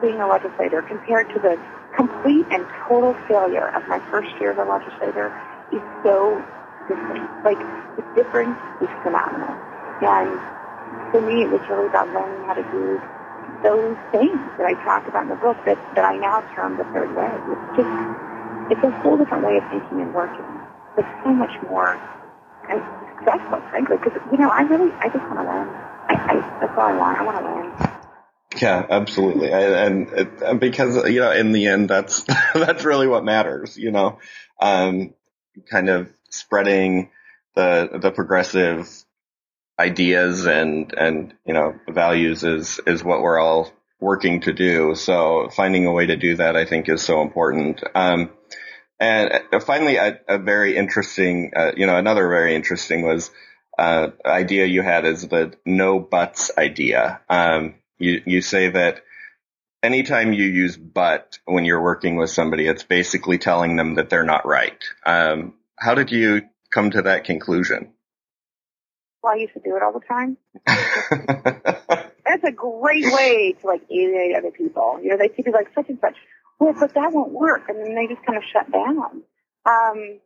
being 0.00 0.20
a 0.20 0.26
legislator 0.26 0.82
compared 0.82 1.28
to 1.34 1.38
the 1.40 1.58
complete 1.96 2.46
and 2.50 2.66
total 2.88 3.14
failure 3.28 3.68
of 3.74 3.86
my 3.88 3.98
first 4.10 4.30
year 4.40 4.52
as 4.52 4.58
a 4.58 4.66
legislator 4.66 5.30
is 5.72 5.82
so 6.02 6.42
different. 6.88 7.26
Like, 7.44 7.60
the 7.96 8.04
difference 8.14 8.58
is 8.82 8.90
phenomenal. 9.02 9.54
And 10.02 10.38
for 11.10 11.22
me, 11.22 11.46
it 11.46 11.50
was 11.50 11.62
really 11.70 11.86
about 11.86 12.10
learning 12.10 12.44
how 12.46 12.54
to 12.54 12.66
do 12.74 13.00
those 13.62 13.96
things 14.12 14.36
that 14.58 14.66
I 14.66 14.74
talk 14.84 15.08
about 15.08 15.24
in 15.24 15.30
the 15.32 15.40
book 15.40 15.56
that, 15.64 15.78
that 15.96 16.04
I 16.04 16.16
now 16.18 16.44
term 16.54 16.76
the 16.76 16.84
third 16.92 17.14
way. 17.16 17.30
It's 17.30 17.68
just, 17.80 17.94
it's 18.74 18.84
a 18.84 18.92
whole 19.00 19.16
different 19.16 19.46
way 19.46 19.56
of 19.56 19.64
thinking 19.70 20.02
and 20.04 20.12
working. 20.12 20.44
It's 20.98 21.08
so 21.24 21.32
much 21.32 21.54
more 21.64 21.96
and 22.68 22.80
successful, 23.16 23.62
frankly, 23.70 23.96
because, 23.96 24.20
you 24.30 24.38
know, 24.38 24.50
I 24.50 24.62
really, 24.68 24.92
I 25.00 25.08
just 25.08 25.24
want 25.30 25.40
to 25.40 25.46
learn. 25.48 25.68
I, 26.08 26.14
I, 26.28 26.34
that's 26.60 26.76
all 26.76 26.88
I 26.92 26.96
want. 26.96 27.18
I 27.18 27.24
want 27.24 27.38
to 27.40 27.44
learn. 27.44 27.68
Yeah, 28.60 28.86
absolutely. 28.88 29.50
and, 29.52 30.08
and 30.08 30.60
because, 30.60 31.08
you 31.08 31.20
know, 31.20 31.32
in 31.32 31.52
the 31.52 31.66
end, 31.66 31.88
that's, 31.88 32.22
that's 32.54 32.84
really 32.84 33.08
what 33.08 33.24
matters, 33.24 33.76
you 33.76 33.90
know, 33.90 34.18
um, 34.60 35.14
kind 35.70 35.88
of 35.88 36.08
spreading 36.30 37.10
the, 37.56 37.98
the 38.00 38.10
progressive 38.10 38.88
ideas 39.78 40.46
and, 40.46 40.92
and, 40.94 41.34
you 41.44 41.52
know, 41.54 41.74
values 41.88 42.44
is, 42.44 42.80
is 42.86 43.02
what 43.02 43.22
we're 43.22 43.38
all 43.38 43.72
working 44.00 44.40
to 44.42 44.52
do. 44.52 44.94
So 44.94 45.48
finding 45.50 45.86
a 45.86 45.92
way 45.92 46.06
to 46.06 46.16
do 46.16 46.36
that, 46.36 46.56
I 46.56 46.64
think 46.64 46.88
is 46.88 47.02
so 47.02 47.22
important. 47.22 47.82
Um, 47.94 48.30
and 49.00 49.32
uh, 49.52 49.60
finally, 49.60 49.96
a, 49.96 50.20
a 50.28 50.38
very 50.38 50.76
interesting, 50.76 51.52
uh, 51.56 51.72
you 51.76 51.86
know, 51.86 51.96
another 51.96 52.28
very 52.28 52.54
interesting 52.54 53.02
was, 53.02 53.30
uh, 53.76 54.08
idea 54.24 54.66
you 54.66 54.82
had 54.82 55.04
is 55.04 55.26
the 55.26 55.52
no 55.66 55.98
buts 55.98 56.52
idea. 56.56 57.20
Um, 57.28 57.74
you, 57.98 58.22
you 58.26 58.40
say 58.40 58.70
that 58.70 59.02
anytime 59.82 60.32
you 60.32 60.44
use 60.44 60.76
but 60.76 61.38
when 61.44 61.64
you're 61.64 61.82
working 61.82 62.16
with 62.16 62.30
somebody, 62.30 62.66
it's 62.66 62.82
basically 62.82 63.38
telling 63.38 63.76
them 63.76 63.94
that 63.94 64.10
they're 64.10 64.24
not 64.24 64.46
right. 64.46 64.82
Um, 65.04 65.54
how 65.78 65.94
did 65.94 66.10
you 66.10 66.42
come 66.70 66.90
to 66.90 67.02
that 67.02 67.24
conclusion? 67.24 67.92
Well, 69.22 69.32
I 69.32 69.36
used 69.36 69.54
to 69.54 69.60
do 69.60 69.76
it 69.76 69.82
all 69.82 69.92
the 69.92 70.00
time. 70.00 70.36
That's 72.26 72.44
a 72.44 72.52
great 72.52 73.04
way 73.06 73.54
to 73.60 73.66
like 73.66 73.82
alienate 73.90 74.36
other 74.36 74.50
people. 74.50 75.00
You 75.02 75.10
know, 75.10 75.16
they 75.18 75.28
people 75.28 75.52
like 75.52 75.68
such 75.74 75.88
and 75.88 75.98
such. 76.00 76.16
Well, 76.58 76.74
but 76.78 76.94
that 76.94 77.12
won't 77.12 77.32
work, 77.32 77.68
and 77.68 77.78
then 77.78 77.94
they 77.94 78.06
just 78.06 78.24
kind 78.24 78.38
of 78.38 78.44
shut 78.52 78.70
down. 78.70 79.22
Um, 79.66 80.20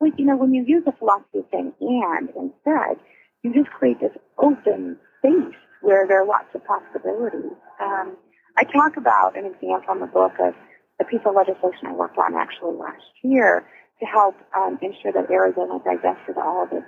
like 0.00 0.14
you 0.18 0.26
know, 0.26 0.36
when 0.36 0.52
you 0.52 0.64
use 0.66 0.84
a 0.86 0.92
philosophy 0.92 1.38
of 1.38 1.44
saying 1.50 1.72
and 1.80 2.28
instead, 2.28 2.96
you 3.42 3.54
just 3.54 3.70
create 3.70 4.00
this 4.00 4.12
open 4.38 4.98
space 5.18 5.56
where 5.82 6.06
there 6.06 6.22
are 6.22 6.26
lots 6.26 6.48
of 6.54 6.62
possibilities. 6.64 7.58
Um, 7.80 8.16
I 8.56 8.64
talk 8.64 8.96
about 8.96 9.36
an 9.36 9.46
example 9.46 9.94
in 9.94 10.00
the 10.00 10.10
book 10.10 10.32
of 10.40 10.54
a 11.00 11.04
piece 11.04 11.22
of 11.26 11.34
legislation 11.34 11.88
I 11.88 11.92
worked 11.92 12.18
on 12.18 12.34
actually 12.34 12.78
last 12.78 13.10
year 13.22 13.66
to 14.00 14.06
help 14.06 14.34
um, 14.56 14.78
ensure 14.82 15.12
that 15.12 15.30
Arizona 15.30 15.78
divested 15.84 16.38
all 16.38 16.64
of 16.64 16.72
its 16.72 16.86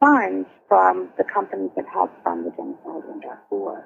funds 0.00 0.48
from 0.68 1.10
the 1.18 1.24
companies 1.24 1.70
that 1.76 1.84
helped 1.92 2.14
fund 2.22 2.46
the 2.46 2.50
genocide 2.54 3.06
in 3.10 3.20
Darfur. 3.20 3.84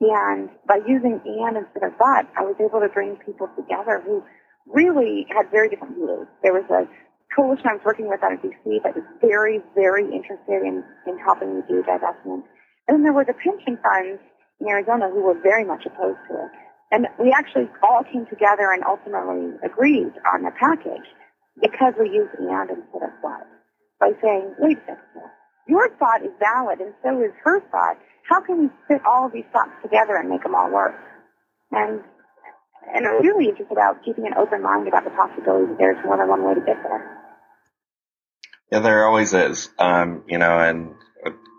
And 0.00 0.50
by 0.66 0.82
using 0.86 1.20
and 1.24 1.56
instead 1.56 1.82
of 1.86 1.96
but, 1.98 2.26
I 2.36 2.42
was 2.42 2.56
able 2.58 2.80
to 2.80 2.90
bring 2.92 3.16
people 3.24 3.48
together 3.56 4.02
who 4.04 4.22
really 4.66 5.26
had 5.30 5.50
very 5.50 5.68
different 5.68 5.94
views. 5.94 6.26
There 6.42 6.52
was 6.52 6.66
a 6.68 6.88
coalition 7.34 7.66
I 7.70 7.74
was 7.74 7.84
working 7.84 8.08
with 8.08 8.22
out 8.22 8.32
of 8.32 8.40
DC 8.40 8.82
that 8.82 8.94
was 8.94 9.04
very, 9.20 9.60
very 9.74 10.04
interested 10.04 10.62
in, 10.62 10.82
in 11.06 11.18
helping 11.18 11.56
me 11.56 11.62
do 11.68 11.82
divestment. 11.82 12.42
And 12.86 12.96
then 12.96 13.02
there 13.02 13.12
were 13.12 13.24
the 13.24 13.34
pension 13.34 13.78
funds 13.80 14.20
in 14.60 14.68
Arizona 14.68 15.08
who 15.08 15.22
were 15.22 15.40
very 15.40 15.64
much 15.64 15.84
opposed 15.86 16.20
to 16.28 16.34
it. 16.34 16.52
And 16.92 17.08
we 17.18 17.32
actually 17.32 17.68
all 17.82 18.04
came 18.04 18.26
together 18.26 18.70
and 18.70 18.84
ultimately 18.84 19.56
agreed 19.64 20.12
on 20.32 20.44
the 20.44 20.52
package 20.54 21.08
because 21.60 21.94
we 21.98 22.10
used 22.10 22.34
and 22.38 22.70
instead 22.70 23.02
of 23.02 23.14
but. 23.22 23.46
By 24.00 24.12
saying, 24.22 24.54
wait 24.58 24.78
a 24.78 24.94
second, 24.94 25.26
your 25.66 25.88
thought 25.96 26.22
is 26.22 26.34
valid 26.38 26.80
and 26.80 26.92
so 27.02 27.22
is 27.22 27.32
her 27.42 27.60
thought. 27.70 27.96
How 28.28 28.40
can 28.40 28.60
we 28.60 28.68
fit 28.88 29.00
all 29.06 29.26
of 29.26 29.32
these 29.32 29.48
thoughts 29.52 29.72
together 29.82 30.16
and 30.16 30.28
make 30.28 30.42
them 30.42 30.54
all 30.54 30.70
work? 30.70 30.94
And 31.72 32.00
and 32.92 33.06
really 33.24 33.46
it's 33.46 33.58
just 33.58 33.72
about 33.72 34.04
keeping 34.04 34.26
an 34.26 34.34
open 34.36 34.62
mind 34.62 34.86
about 34.88 35.04
the 35.04 35.10
possibility 35.10 35.66
that 35.72 35.78
there's 35.78 36.04
more 36.04 36.18
than 36.18 36.28
one 36.28 36.44
way 36.44 36.54
to 36.54 36.60
get 36.60 36.76
there. 36.82 37.20
Yeah, 38.70 38.80
there 38.80 39.06
always 39.06 39.32
is. 39.32 39.70
Um, 39.78 40.24
you 40.28 40.38
know, 40.38 40.58
and 40.58 40.94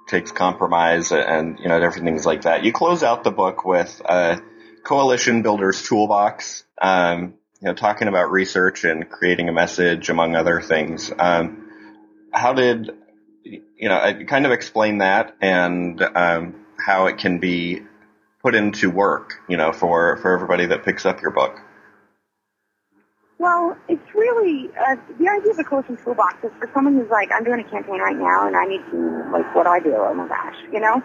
takes 0.08 0.32
compromise 0.32 1.12
and, 1.12 1.60
you 1.60 1.68
know, 1.68 1.80
different 1.80 2.06
things 2.06 2.26
like 2.26 2.44
that. 2.44 2.64
You 2.64 2.72
close 2.72 3.04
out 3.04 3.24
the 3.24 3.32
book 3.32 3.66
with 3.66 4.02
a 4.06 4.42
coalition 4.84 5.42
builders 5.42 5.84
toolbox, 5.84 6.64
um, 6.82 7.36
you 7.62 7.68
know, 7.68 7.74
talking 7.74 8.08
about 8.08 8.32
research 8.32 8.84
and 8.84 9.10
creating 9.10 9.50
a 9.50 9.54
message 9.54 10.10
among 10.10 10.36
other 10.36 10.62
things. 10.62 11.12
Um, 11.18 11.70
how 12.32 12.54
did 12.54 12.92
you 13.46 13.90
know, 13.90 14.00
I 14.00 14.24
kind 14.24 14.46
of 14.46 14.52
explain 14.52 15.00
that 15.00 15.36
and 15.42 16.02
um, 16.02 16.66
how 16.78 17.08
it 17.08 17.18
can 17.18 17.40
be 17.40 17.82
put 18.42 18.56
into 18.56 18.90
work, 18.90 19.42
you 19.48 19.58
know, 19.58 19.72
for, 19.72 20.18
for 20.18 20.34
everybody 20.34 20.68
that 20.68 20.84
picks 20.84 21.06
up 21.06 21.22
your 21.22 21.32
book. 21.32 21.60
Well, 23.38 23.76
it's 23.90 24.08
really 24.16 24.70
uh, 24.80 24.96
the 25.20 25.28
idea 25.28 25.52
of 25.52 25.58
the 25.58 25.66
coaching 25.68 25.98
toolbox 26.04 26.40
is 26.44 26.52
for 26.58 26.72
someone 26.74 26.96
who's 26.96 27.12
like, 27.12 27.30
I'm 27.36 27.44
doing 27.44 27.60
a 27.60 27.70
campaign 27.70 28.00
right 28.00 28.16
now 28.16 28.48
and 28.48 28.56
I 28.56 28.64
need 28.64 28.80
to 28.92 28.98
like, 29.32 29.54
what 29.54 29.68
do 29.68 29.72
I 29.72 29.80
do? 29.80 29.92
Oh 29.92 30.14
my 30.14 30.28
gosh, 30.28 30.56
you 30.72 30.80
know, 30.80 31.04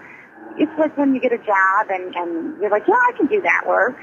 it's 0.56 0.70
like 0.78 0.96
when 0.96 1.14
you 1.14 1.20
get 1.20 1.32
a 1.32 1.38
job 1.38 1.90
and 1.90 2.14
and 2.14 2.60
you're 2.62 2.70
like, 2.70 2.86
yeah, 2.86 2.94
I 2.94 3.12
can 3.16 3.26
do 3.26 3.42
that 3.42 3.66
work, 3.66 3.98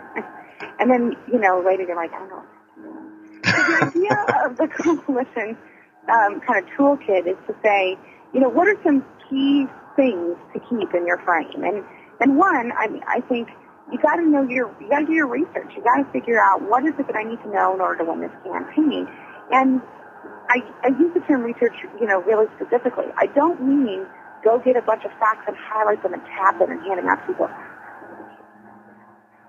and 0.78 0.90
then 0.90 1.16
you 1.30 1.40
know 1.40 1.62
later 1.64 1.84
you're 1.84 1.96
like, 1.96 2.12
I 2.12 2.18
don't 2.18 2.28
know. 2.28 2.44
So 3.44 3.56
the 3.56 3.76
idea 3.86 4.16
of 4.44 4.56
the 4.56 4.68
coalition 4.68 5.56
um, 6.12 6.40
kind 6.44 6.64
of 6.64 6.70
toolkit 6.76 7.26
is 7.26 7.38
to 7.48 7.54
say, 7.62 7.96
you 8.32 8.40
know, 8.40 8.48
what 8.48 8.68
are 8.68 8.76
some 8.84 9.04
key 9.28 9.66
things 9.96 10.36
to 10.52 10.60
keep 10.68 10.92
in 10.94 11.06
your 11.06 11.18
frame? 11.24 11.64
And 11.64 11.84
and 12.20 12.36
one, 12.36 12.72
I 12.72 12.88
I 13.08 13.20
think 13.20 13.48
you 13.92 13.98
got 14.00 14.16
to 14.16 14.26
know 14.26 14.42
your, 14.48 14.74
you 14.80 14.88
got 14.88 15.00
to 15.00 15.06
do 15.06 15.12
your 15.12 15.28
research. 15.28 15.72
You 15.76 15.82
got 15.84 16.02
to 16.02 16.08
figure 16.12 16.40
out 16.40 16.62
what 16.62 16.84
is 16.84 16.94
it 16.98 17.06
that 17.06 17.16
I 17.16 17.24
need 17.24 17.40
to 17.42 17.50
know 17.50 17.74
in 17.74 17.80
order 17.80 18.04
to 18.04 18.10
win 18.10 18.20
this 18.20 18.34
campaign. 18.44 19.08
And 19.52 19.82
I, 20.48 20.64
I 20.82 20.88
use 20.96 21.12
the 21.14 21.20
term 21.28 21.42
research, 21.42 21.76
you 22.00 22.06
know, 22.06 22.22
really 22.22 22.46
specifically. 22.56 23.12
I 23.16 23.26
don't 23.26 23.60
mean 23.60 24.06
go 24.42 24.58
get 24.58 24.76
a 24.76 24.82
bunch 24.82 25.04
of 25.04 25.12
facts 25.20 25.44
and 25.48 25.56
highlight 25.56 26.02
them 26.02 26.12
and 26.12 26.22
tab 26.24 26.58
them 26.58 26.70
and 26.70 26.80
hand 26.82 26.98
them 26.98 27.08
out 27.08 27.20
to 27.24 27.32
people. 27.32 27.48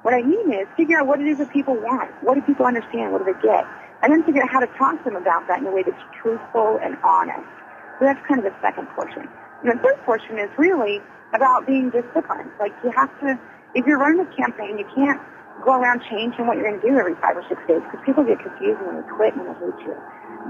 What 0.03 0.13
I 0.13 0.21
mean 0.21 0.53
is 0.53 0.67
figure 0.77 0.99
out 0.99 1.07
what 1.07 1.19
it 1.19 1.27
is 1.27 1.39
that 1.39 1.51
people 1.51 1.75
want. 1.75 2.11
What 2.21 2.35
do 2.35 2.41
people 2.41 2.65
understand? 2.65 3.11
What 3.11 3.25
do 3.25 3.33
they 3.33 3.39
get? 3.41 3.65
and 4.05 4.13
then 4.13 4.21
figure 4.21 4.43
out 4.43 4.49
how 4.53 4.59
to 4.59 4.69
talk 4.77 4.97
to 5.01 5.03
them 5.09 5.15
about 5.15 5.47
that 5.47 5.57
in 5.59 5.65
a 5.65 5.71
way 5.71 5.81
that's 5.81 5.97
truthful 6.21 6.77
and 6.77 6.93
honest. 7.03 7.49
So 7.97 8.05
that's 8.05 8.21
kind 8.27 8.37
of 8.37 8.45
the 8.45 8.53
second 8.61 8.85
portion. 8.93 9.25
And 9.63 9.73
the 9.73 9.81
third 9.81 9.97
portion 10.05 10.37
is 10.37 10.49
really 10.61 11.01
about 11.33 11.65
being 11.65 11.89
disciplined. 11.89 12.53
Like 12.59 12.69
you 12.83 12.91
have 12.91 13.09
to, 13.21 13.39
if 13.75 13.85
you're 13.85 13.99
running 13.99 14.25
a 14.25 14.29
campaign, 14.35 14.79
you 14.79 14.87
can't 14.95 15.19
go 15.63 15.75
around 15.75 16.01
changing 16.09 16.47
what 16.47 16.57
you're 16.57 16.67
going 16.67 16.81
to 16.81 16.87
do 16.87 16.97
every 16.97 17.15
five 17.19 17.35
or 17.35 17.43
six 17.47 17.59
days 17.67 17.83
because 17.83 17.99
people 18.05 18.23
get 18.23 18.39
confused 18.39 18.79
and 18.81 18.97
they 18.97 19.07
quit 19.15 19.35
and 19.35 19.45
they 19.45 19.55
hate 19.59 19.79
you. 19.83 19.95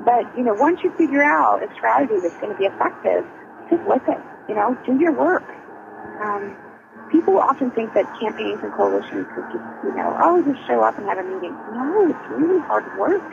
But, 0.05 0.29
you 0.37 0.43
know, 0.43 0.53
once 0.53 0.79
you 0.83 0.93
figure 0.97 1.23
out 1.23 1.63
a 1.65 1.69
strategy 1.73 2.15
that's 2.21 2.37
going 2.37 2.53
to 2.53 2.59
be 2.59 2.65
effective, 2.65 3.25
stick 3.67 3.81
with 3.87 4.05
it. 4.07 4.21
You 4.47 4.55
know, 4.55 4.77
do 4.85 4.93
your 5.01 5.13
work. 5.13 5.45
Um, 6.21 6.55
people 7.11 7.37
often 7.37 7.71
think 7.71 7.93
that 7.93 8.05
campaigns 8.19 8.61
and 8.61 8.71
coalitions 8.73 9.25
could 9.33 9.47
just, 9.49 9.65
you 9.83 9.93
know, 9.97 10.13
oh, 10.21 10.41
just 10.45 10.61
show 10.67 10.81
up 10.85 10.97
and 10.97 11.07
have 11.09 11.17
a 11.17 11.25
meeting. 11.25 11.53
No, 11.73 12.05
it's 12.09 12.25
really 12.29 12.61
hard 12.69 12.85
work. 12.97 13.25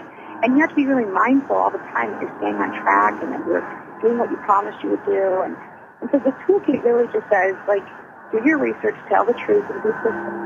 And 0.42 0.57
you 0.57 0.61
have 0.61 0.70
to 0.70 0.76
be 0.76 0.87
really 0.87 1.07
mindful 1.07 1.57
all 1.57 1.70
the 1.70 1.83
time 1.94 2.11
that 2.12 2.22
you're 2.22 2.37
staying 2.38 2.57
on 2.57 2.72
track 2.83 3.20
and 3.22 3.31
that 3.33 3.44
you're 3.46 3.62
doing 4.00 4.18
what 4.18 4.31
you 4.31 4.37
promised 4.42 4.83
you 4.83 4.90
would 4.90 5.05
do. 5.05 5.42
And, 5.44 5.55
and 6.00 6.11
so 6.11 6.18
the 6.18 6.35
toolkit 6.48 6.83
really 6.83 7.07
just 7.12 7.28
says, 7.31 7.55
like, 7.68 7.87
do 8.33 8.40
your 8.45 8.59
research, 8.59 8.97
tell 9.09 9.25
the 9.25 9.35
truth, 9.35 9.64
and 9.71 9.83
be 9.83 9.90
disciplined. 9.90 10.42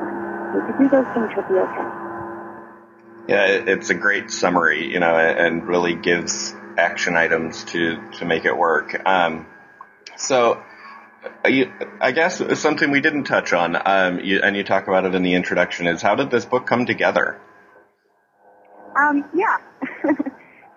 If 0.57 0.69
you 0.69 0.85
do 0.85 0.91
those 0.91 1.07
things, 1.15 1.31
you'll 1.35 1.49
be 1.49 1.55
okay. 1.55 2.07
Yeah, 3.29 3.73
it's 3.73 3.91
a 3.91 3.95
great 3.95 4.31
summary, 4.31 4.93
you 4.93 5.01
know, 5.01 5.17
and 5.17 5.67
really 5.67 5.95
gives 5.95 6.55
action 6.77 7.17
items 7.17 7.65
to, 7.65 8.11
to 8.19 8.25
make 8.25 8.45
it 8.45 8.57
work. 8.57 9.01
Um, 9.07 9.47
so, 10.17 10.63
I 11.45 12.13
guess 12.13 12.41
something 12.61 12.91
we 12.91 13.01
didn't 13.01 13.25
touch 13.25 13.53
on, 13.53 13.77
um, 13.85 14.21
you, 14.21 14.41
and 14.43 14.57
you 14.57 14.63
talk 14.63 14.87
about 14.87 15.05
it 15.05 15.15
in 15.15 15.23
the 15.23 15.35
introduction, 15.35 15.87
is 15.87 16.03
how 16.03 16.15
did 16.15 16.31
this 16.31 16.45
book 16.45 16.67
come 16.67 16.87
together? 16.87 17.41
Um, 18.97 19.25
yeah. 19.35 19.59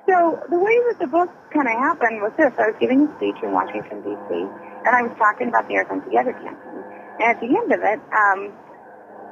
so 0.08 0.44
the 0.50 0.60
way 0.60 0.76
that 0.90 0.98
the 1.00 1.08
book 1.08 1.30
kind 1.54 1.68
of 1.68 1.74
happened 1.74 2.22
was 2.22 2.34
this: 2.38 2.52
I 2.58 2.68
was 2.68 2.76
giving 2.80 3.08
a 3.08 3.16
speech 3.18 3.38
in 3.44 3.54
Washington 3.54 4.02
D.C. 4.02 4.36
and 4.36 4.96
I 4.96 5.04
was 5.04 5.16
talking 5.18 5.48
about 5.48 5.68
the 5.68 5.76
Arizona 5.76 6.04
Together 6.04 6.34
campaign. 6.34 6.89
And 7.20 7.36
at 7.36 7.40
the 7.44 7.52
end 7.52 7.72
of 7.76 7.82
it, 7.84 8.00
um, 8.16 8.40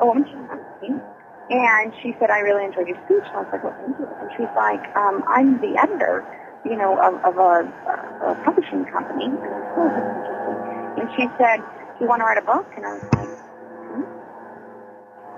a 0.01 0.05
woman 0.05 0.23
came 0.25 0.43
up 0.51 0.59
to 0.59 0.75
me 0.83 0.99
And 1.49 1.93
she 2.03 2.11
said, 2.19 2.29
I 2.29 2.39
really 2.43 2.65
enjoyed 2.65 2.87
your 2.87 2.99
speech. 3.07 3.23
And 3.31 3.35
I 3.35 3.41
was 3.47 3.49
like, 3.55 3.63
well, 3.63 3.75
thank 3.79 3.95
you. 3.95 4.07
And 4.07 4.29
she's 4.35 4.51
like, 4.59 4.83
um, 4.99 5.23
I'm 5.31 5.55
the 5.63 5.79
editor, 5.79 6.27
you 6.67 6.75
know, 6.75 6.99
of, 6.99 7.15
of 7.23 7.35
a, 7.39 7.63
a 7.63 8.35
publishing 8.43 8.83
company. 8.91 9.31
And 9.31 9.39
I 9.39 9.55
was 9.55 9.71
oh, 9.79 9.87
that's 9.87 10.11
interesting. 10.19 10.67
And 10.99 11.07
she 11.15 11.23
said, 11.39 11.63
do 11.63 12.03
you 12.03 12.09
want 12.11 12.19
to 12.19 12.27
write 12.27 12.37
a 12.37 12.45
book? 12.45 12.67
And 12.75 12.83
I 12.83 12.91
was 12.99 13.07
like, 13.15 13.31
hmm? 13.95 14.03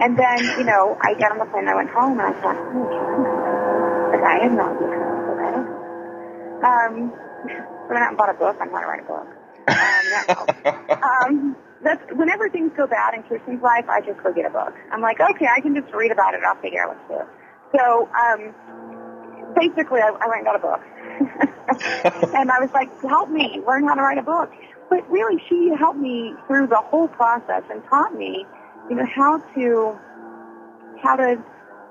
And 0.02 0.18
then, 0.18 0.40
you 0.58 0.66
know, 0.66 0.98
I 1.06 1.14
got 1.14 1.30
on 1.32 1.38
the 1.38 1.46
plane 1.46 1.70
and 1.70 1.72
I 1.72 1.78
went 1.78 1.94
home 1.94 2.18
and 2.18 2.26
I 2.26 2.34
thought, 2.42 2.58
oh, 2.58 4.10
like, 4.10 4.26
I 4.26 4.42
have 4.42 4.54
no 4.58 4.66
idea 4.74 4.90
how 4.90 4.98
to 4.98 5.34
write 5.38 5.54
a 5.54 5.62
book. 5.62 6.66
I. 6.66 6.90
Um, 6.90 7.14
so 7.46 7.54
I 7.54 7.94
went 7.94 8.02
out 8.02 8.10
and 8.10 8.18
bought 8.18 8.34
a 8.34 8.38
book 8.42 8.58
on 8.60 8.68
how 8.74 8.82
to 8.82 8.88
write 8.90 9.06
a 9.06 9.08
book. 9.08 9.30
Um, 9.70 10.04
that 10.10 10.26
helped. 10.34 10.58
um, 11.30 11.56
that's 11.84 12.04
whenever 12.12 12.50
things 12.50 12.72
go 12.76 12.88
bad 12.88 13.14
in 13.14 13.24
Kyrsten's 13.24 13.62
life, 13.62 13.88
I 13.88 14.02
just 14.02 14.22
go 14.22 14.34
get 14.34 14.46
a 14.46 14.50
book. 14.50 14.74
I'm 14.92 15.02
like, 15.02 15.20
okay, 15.20 15.48
I 15.48 15.62
can 15.62 15.76
just 15.76 15.94
read 15.94 16.12
about 16.12 16.34
it. 16.34 16.42
I'll 16.46 16.60
figure 16.62 16.84
out 16.84 16.96
what 16.96 17.08
to 17.08 17.24
do. 17.24 17.78
So 17.78 18.10
um, 18.12 19.56
basically, 19.56 20.02
I, 20.02 20.10
I 20.10 20.28
went 20.28 20.44
and 20.44 20.46
got 20.46 20.56
a 20.56 20.64
book, 20.64 20.82
and 22.36 22.52
I 22.52 22.60
was 22.60 22.72
like, 22.74 22.90
help 23.02 23.30
me 23.30 23.62
learn 23.66 23.88
how 23.88 23.96
to 23.96 24.02
write 24.02 24.18
a 24.18 24.24
book. 24.24 24.52
But 24.90 25.10
really, 25.10 25.42
she 25.48 25.72
helped 25.78 26.00
me 26.00 26.34
through 26.48 26.68
the 26.68 26.82
whole 26.82 27.08
process 27.08 27.64
and 27.70 27.84
taught 27.86 28.16
me, 28.16 28.46
you 28.90 28.96
know, 28.96 29.06
how 29.06 29.38
to 29.56 29.98
how 31.02 31.16
to 31.16 31.42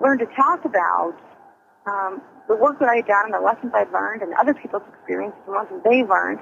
learn 0.00 0.18
to 0.18 0.26
talk 0.26 0.64
about 0.64 1.14
um, 1.86 2.20
the 2.48 2.56
work 2.56 2.78
that 2.80 2.88
I 2.88 2.96
had 2.96 3.06
done 3.06 3.26
and 3.26 3.34
the 3.34 3.40
lessons 3.40 3.72
I'd 3.74 3.90
learned 3.92 4.22
and 4.22 4.34
other 4.34 4.52
people's 4.54 4.82
experiences 4.88 5.38
and 5.46 5.56
lessons 5.56 5.82
they 5.84 6.02
learned 6.02 6.40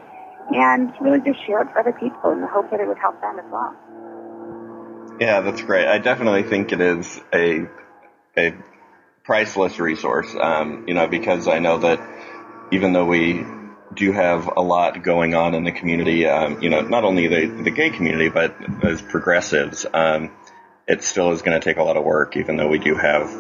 and 0.50 0.92
really 1.00 1.20
just 1.20 1.44
share 1.46 1.62
it 1.62 1.70
for 1.72 1.80
other 1.80 1.92
people 1.92 2.30
in 2.32 2.40
the 2.40 2.46
hope 2.46 2.70
that 2.70 2.80
it 2.80 2.86
would 2.86 2.98
help 2.98 3.20
them 3.20 3.38
as 3.38 3.44
well. 3.50 3.76
Yeah, 5.20 5.40
that's 5.40 5.62
great. 5.62 5.86
I 5.86 5.98
definitely 5.98 6.42
think 6.42 6.72
it 6.72 6.80
is 6.80 7.20
a 7.32 7.66
a 8.36 8.54
priceless 9.24 9.78
resource. 9.78 10.34
Um, 10.38 10.84
you 10.86 10.94
know, 10.94 11.08
because 11.08 11.48
I 11.48 11.58
know 11.58 11.78
that 11.78 12.00
even 12.70 12.92
though 12.92 13.06
we 13.06 13.44
do 13.94 14.12
have 14.12 14.50
a 14.56 14.60
lot 14.60 15.02
going 15.02 15.34
on 15.34 15.54
in 15.54 15.64
the 15.64 15.72
community, 15.72 16.26
um, 16.26 16.60
you 16.60 16.68
know, 16.68 16.82
not 16.82 17.04
only 17.04 17.28
the 17.28 17.46
the 17.46 17.70
gay 17.70 17.90
community, 17.90 18.28
but 18.28 18.54
as 18.84 19.00
progressives, 19.00 19.86
um, 19.92 20.30
it 20.86 21.02
still 21.02 21.32
is 21.32 21.42
going 21.42 21.58
to 21.58 21.64
take 21.64 21.78
a 21.78 21.82
lot 21.82 21.96
of 21.96 22.04
work. 22.04 22.36
Even 22.36 22.56
though 22.56 22.68
we 22.68 22.78
do 22.78 22.94
have 22.94 23.30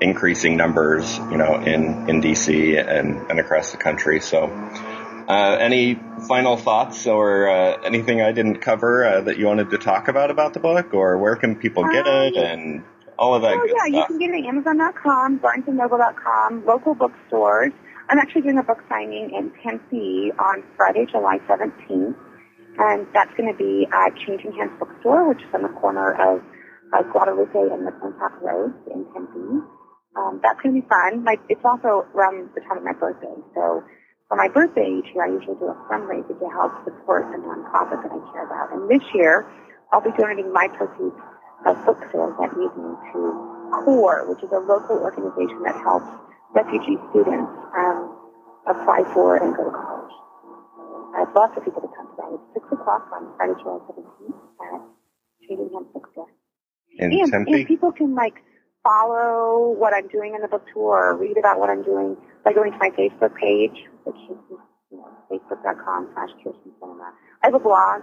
increasing 0.00 0.56
numbers, 0.56 1.16
you 1.16 1.38
know, 1.38 1.54
in 1.54 2.08
in 2.10 2.20
DC 2.20 2.78
and 2.78 3.30
and 3.30 3.40
across 3.40 3.72
the 3.72 3.78
country, 3.78 4.20
so. 4.20 4.50
Uh, 5.28 5.56
any 5.58 5.98
final 6.28 6.56
thoughts 6.56 7.06
or 7.06 7.48
uh, 7.48 7.80
anything 7.82 8.20
I 8.20 8.32
didn't 8.32 8.60
cover 8.60 9.04
uh, 9.04 9.20
that 9.22 9.38
you 9.38 9.46
wanted 9.46 9.70
to 9.70 9.78
talk 9.78 10.08
about 10.08 10.30
about 10.30 10.52
the 10.52 10.60
book, 10.60 10.92
or 10.92 11.16
where 11.18 11.36
can 11.36 11.56
people 11.56 11.84
get 11.84 12.06
it 12.06 12.36
Um, 12.36 12.44
and 12.44 12.84
all 13.18 13.34
of 13.34 13.42
that 13.42 13.54
Oh 13.54 13.64
yeah, 13.64 14.00
you 14.00 14.04
can 14.06 14.18
get 14.18 14.30
it 14.30 14.44
at 14.44 14.48
Amazon.com, 14.48 15.40
BarnesandNoble.com, 15.40 16.66
local 16.66 16.94
bookstores. 16.94 17.72
I'm 18.10 18.18
actually 18.18 18.42
doing 18.42 18.58
a 18.58 18.62
book 18.62 18.84
signing 18.88 19.32
in 19.32 19.50
Tempe 19.62 20.32
on 20.38 20.62
Friday, 20.76 21.06
July 21.10 21.38
17th, 21.48 22.14
and 22.76 23.06
that's 23.14 23.32
going 23.36 23.48
to 23.48 23.56
be 23.56 23.88
at 23.88 24.12
Changing 24.26 24.52
Hands 24.52 24.72
Bookstore, 24.78 25.28
which 25.28 25.40
is 25.40 25.48
on 25.54 25.62
the 25.62 25.72
corner 25.80 26.12
of 26.12 26.44
uh, 26.92 27.02
Guadalupe 27.12 27.56
and 27.56 27.80
McClintock 27.80 28.42
Roads 28.42 28.76
in 28.92 29.06
Tempe. 29.14 29.64
Um, 30.16 30.40
that's 30.42 30.60
going 30.60 30.76
to 30.76 30.82
be 30.82 30.86
fun. 30.86 31.24
My, 31.24 31.36
it's 31.48 31.64
also 31.64 32.06
around 32.12 32.50
the 32.54 32.60
time 32.68 32.78
of 32.78 32.84
my 32.84 32.92
birthday, 32.92 33.34
so 33.54 33.82
for 34.34 34.42
my 34.42 34.48
birthday 34.50 34.90
each 34.98 35.14
year, 35.14 35.22
I 35.22 35.30
usually 35.30 35.54
do 35.62 35.70
a 35.70 35.78
fundraiser 35.86 36.34
to 36.34 36.46
help 36.50 36.74
support 36.82 37.22
a 37.30 37.38
nonprofit 37.38 38.02
that 38.02 38.10
I 38.10 38.18
care 38.34 38.42
about. 38.50 38.74
And 38.74 38.90
this 38.90 39.06
year, 39.14 39.46
I'll 39.92 40.02
be 40.02 40.10
donating 40.18 40.50
my 40.52 40.66
proceeds 40.74 41.14
of 41.62 41.78
book 41.86 42.02
sales 42.10 42.34
that 42.42 42.50
evening 42.58 42.98
to 43.14 43.20
CORE, 43.86 44.26
which 44.26 44.42
is 44.42 44.50
a 44.50 44.58
local 44.58 44.98
organization 44.98 45.62
that 45.62 45.78
helps 45.86 46.10
refugee 46.50 46.98
students 47.14 47.46
um, 47.78 48.10
apply 48.66 49.06
for 49.14 49.38
and 49.38 49.54
go 49.54 49.70
to 49.70 49.70
college. 49.70 50.14
I'd 51.14 51.30
love 51.30 51.54
for 51.54 51.62
people 51.62 51.86
to 51.86 51.90
come 51.94 52.10
to 52.10 52.14
that. 52.18 52.34
It's 52.58 52.66
6 52.74 52.74
o'clock 52.74 53.06
on 53.14 53.30
Friday, 53.38 53.54
July 53.62 53.78
17th 53.86 54.34
at 54.34 54.82
Trading 55.46 55.70
Hands 55.70 55.86
Bookstore. 55.94 56.26
in 56.98 57.12
And, 57.22 57.30
Tempe? 57.30 57.52
and 57.54 57.66
people 57.70 57.92
can 57.92 58.16
like 58.16 58.42
follow 58.84 59.74
what 59.76 59.92
I'm 59.94 60.06
doing 60.08 60.34
in 60.36 60.42
the 60.42 60.48
book 60.48 60.64
tour 60.72 61.10
or 61.10 61.16
read 61.16 61.36
about 61.38 61.58
what 61.58 61.70
I'm 61.70 61.82
doing 61.82 62.16
by 62.44 62.52
going 62.52 62.70
to 62.72 62.78
my 62.78 62.90
Facebook 62.90 63.34
page, 63.40 63.72
which 64.04 64.14
is 64.30 64.36
you 64.92 64.98
know, 64.98 65.08
facebook.com 65.32 66.10
slash 66.14 66.28
Kyrsten 66.44 66.70
Sinema. 66.80 67.10
I 67.42 67.46
have 67.46 67.54
a 67.54 67.58
blog, 67.58 68.02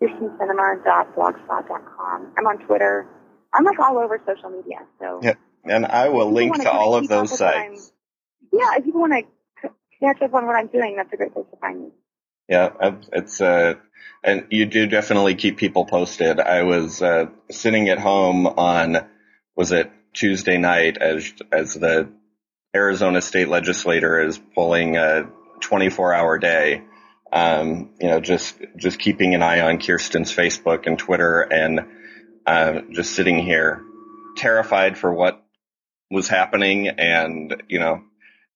kyrstensinema.blogspot.com. 0.00 2.32
I'm 2.38 2.46
on 2.46 2.58
Twitter. 2.66 3.06
I'm 3.52 3.64
like 3.64 3.78
all 3.80 3.98
over 3.98 4.20
social 4.26 4.50
media. 4.50 4.78
So 5.00 5.18
Yeah, 5.22 5.34
and 5.64 5.84
I 5.86 6.08
will 6.10 6.30
link 6.30 6.56
wanna 6.56 6.70
all 6.70 6.94
of 6.94 7.08
those 7.08 7.32
with 7.32 7.40
what 7.40 7.54
I'm- 7.54 7.74
sites. 7.76 7.92
yeah, 8.52 8.76
if 8.76 8.86
you 8.86 8.92
want 8.92 9.12
to 9.14 9.22
catch 10.00 10.20
up 10.22 10.32
on 10.34 10.46
what 10.46 10.54
I'm 10.56 10.68
doing, 10.68 10.94
that's 10.96 11.12
a 11.12 11.16
great 11.16 11.32
place 11.32 11.46
to 11.50 11.56
find 11.56 11.80
me. 11.80 11.90
Yeah, 12.48 12.70
it's 13.12 13.40
uh, 13.40 13.74
and 14.24 14.46
you 14.50 14.64
do 14.66 14.86
definitely 14.86 15.34
keep 15.34 15.56
people 15.58 15.84
posted. 15.86 16.38
I 16.40 16.62
was 16.62 17.02
uh, 17.02 17.26
sitting 17.50 17.88
at 17.90 17.98
home 17.98 18.46
on 18.46 19.04
was 19.54 19.70
it 19.72 19.90
Tuesday 20.18 20.58
night 20.58 20.98
as 20.98 21.32
as 21.52 21.74
the 21.74 22.08
Arizona 22.74 23.22
state 23.22 23.48
legislator 23.48 24.20
is 24.20 24.40
pulling 24.54 24.96
a 24.96 25.28
24 25.60 26.12
hour 26.12 26.38
day. 26.38 26.82
Um, 27.32 27.90
you 28.00 28.08
know, 28.08 28.20
just 28.20 28.56
just 28.76 28.98
keeping 28.98 29.34
an 29.34 29.42
eye 29.42 29.60
on 29.60 29.78
Kyrsten's 29.78 30.34
Facebook 30.34 30.86
and 30.86 30.98
Twitter, 30.98 31.42
and 31.42 31.80
uh, 32.46 32.80
just 32.90 33.12
sitting 33.14 33.38
here, 33.38 33.82
terrified 34.36 34.98
for 34.98 35.12
what 35.12 35.40
was 36.10 36.26
happening, 36.26 36.88
and 36.88 37.62
you 37.68 37.78
know, 37.78 38.02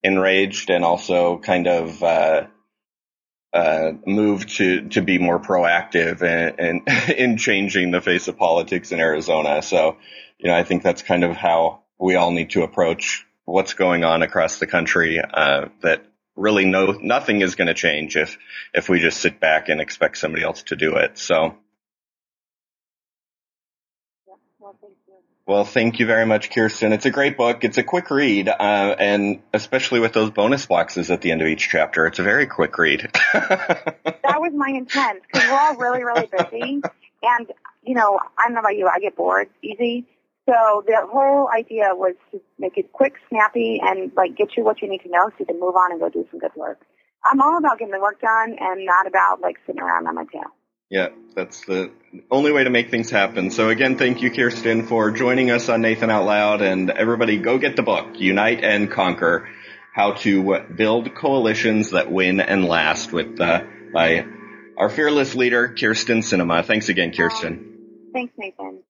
enraged, 0.02 0.70
and 0.70 0.84
also 0.84 1.38
kind 1.38 1.66
of. 1.68 2.02
Uh, 2.02 2.46
uh, 3.54 3.92
moved 4.06 4.48
to 4.56 4.88
to 4.88 5.02
be 5.02 5.18
more 5.18 5.38
proactive 5.38 6.22
in, 6.22 6.58
in 6.58 7.14
in 7.18 7.36
changing 7.36 7.90
the 7.90 8.00
face 8.00 8.26
of 8.26 8.38
politics 8.38 8.92
in 8.92 8.98
Arizona. 8.98 9.60
So, 9.60 9.98
you 10.42 10.50
know, 10.50 10.56
I 10.56 10.64
think 10.64 10.82
that's 10.82 11.02
kind 11.02 11.22
of 11.22 11.36
how 11.36 11.82
we 11.98 12.16
all 12.16 12.32
need 12.32 12.50
to 12.50 12.62
approach 12.64 13.24
what's 13.44 13.74
going 13.74 14.02
on 14.02 14.22
across 14.22 14.58
the 14.58 14.66
country. 14.66 15.20
Uh, 15.20 15.68
that 15.82 16.04
really 16.34 16.64
no 16.64 16.98
nothing 17.00 17.42
is 17.42 17.54
going 17.54 17.68
to 17.68 17.74
change 17.74 18.16
if 18.16 18.36
if 18.74 18.88
we 18.88 18.98
just 18.98 19.20
sit 19.20 19.38
back 19.38 19.68
and 19.68 19.80
expect 19.80 20.18
somebody 20.18 20.42
else 20.42 20.64
to 20.64 20.76
do 20.76 20.96
it. 20.96 21.16
So, 21.16 21.54
Yeah, 24.26 24.34
well, 24.58 24.76
thank 24.80 24.94
you. 25.06 25.14
well, 25.46 25.64
thank 25.64 26.00
you 26.00 26.06
very 26.06 26.26
much, 26.26 26.50
Kyrsten. 26.50 26.92
It's 26.92 27.06
a 27.06 27.10
great 27.10 27.36
book. 27.36 27.62
It's 27.62 27.78
a 27.78 27.84
quick 27.84 28.10
read, 28.10 28.48
uh, 28.48 28.96
and 28.98 29.42
especially 29.52 30.00
with 30.00 30.12
those 30.12 30.30
bonus 30.30 30.66
boxes 30.66 31.08
at 31.10 31.20
the 31.20 31.30
end 31.30 31.40
of 31.42 31.46
each 31.46 31.68
chapter, 31.68 32.06
it's 32.06 32.18
a 32.18 32.24
very 32.24 32.46
quick 32.46 32.76
read. 32.78 33.10
that 33.32 34.38
was 34.40 34.52
my 34.54 34.70
intent 34.70 35.22
because 35.30 35.48
we're 35.48 35.56
all 35.56 35.76
really, 35.76 36.02
really 36.02 36.26
busy. 36.26 36.82
And, 37.22 37.52
you 37.84 37.94
know, 37.94 38.18
I 38.36 38.46
don't 38.46 38.54
know 38.54 38.60
about 38.60 38.76
you, 38.76 38.88
I 38.88 38.98
get 38.98 39.14
bored 39.14 39.48
easy. 39.62 40.06
So 40.48 40.82
the 40.86 41.06
whole 41.10 41.48
idea 41.48 41.90
was 41.94 42.14
to 42.32 42.40
make 42.58 42.76
it 42.76 42.92
quick, 42.92 43.14
snappy, 43.28 43.80
and 43.80 44.10
like 44.16 44.36
get 44.36 44.56
you 44.56 44.64
what 44.64 44.82
you 44.82 44.88
need 44.88 45.02
to 45.02 45.08
know 45.08 45.28
so 45.28 45.34
you 45.38 45.46
can 45.46 45.60
move 45.60 45.76
on 45.76 45.92
and 45.92 46.00
go 46.00 46.08
do 46.08 46.26
some 46.30 46.40
good 46.40 46.54
work. 46.56 46.80
I'm 47.24 47.40
all 47.40 47.58
about 47.58 47.78
getting 47.78 47.92
the 47.92 48.00
work 48.00 48.20
done 48.20 48.56
and 48.58 48.84
not 48.84 49.06
about 49.06 49.40
like 49.40 49.56
sitting 49.66 49.80
around 49.80 50.08
on 50.08 50.16
my 50.16 50.24
tail. 50.24 50.50
Yeah, 50.90 51.08
that's 51.34 51.64
the 51.64 51.90
only 52.30 52.52
way 52.52 52.64
to 52.64 52.70
make 52.70 52.90
things 52.90 53.08
happen. 53.08 53.50
So 53.50 53.70
again, 53.70 53.96
thank 53.96 54.20
you, 54.20 54.30
Kyrsten, 54.30 54.86
for 54.88 55.10
joining 55.10 55.50
us 55.50 55.68
on 55.68 55.80
Nathan 55.80 56.10
Out 56.10 56.26
Loud. 56.26 56.60
And 56.60 56.90
everybody, 56.90 57.38
go 57.38 57.56
get 57.56 57.76
the 57.76 57.82
book, 57.82 58.20
Unite 58.20 58.62
and 58.62 58.90
Conquer: 58.90 59.48
How 59.94 60.12
to 60.14 60.60
Build 60.76 61.14
Coalitions 61.14 61.92
That 61.92 62.12
Win 62.12 62.40
and 62.40 62.66
Last, 62.66 63.12
with 63.12 63.40
uh, 63.40 63.62
by 63.94 64.26
our 64.76 64.90
fearless 64.90 65.34
leader, 65.34 65.68
Kyrsten 65.68 66.18
Sinema. 66.18 66.64
Thanks 66.64 66.88
again, 66.88 67.12
Kyrsten. 67.12 68.12
Thanks, 68.12 68.34
Nathan. 68.36 68.81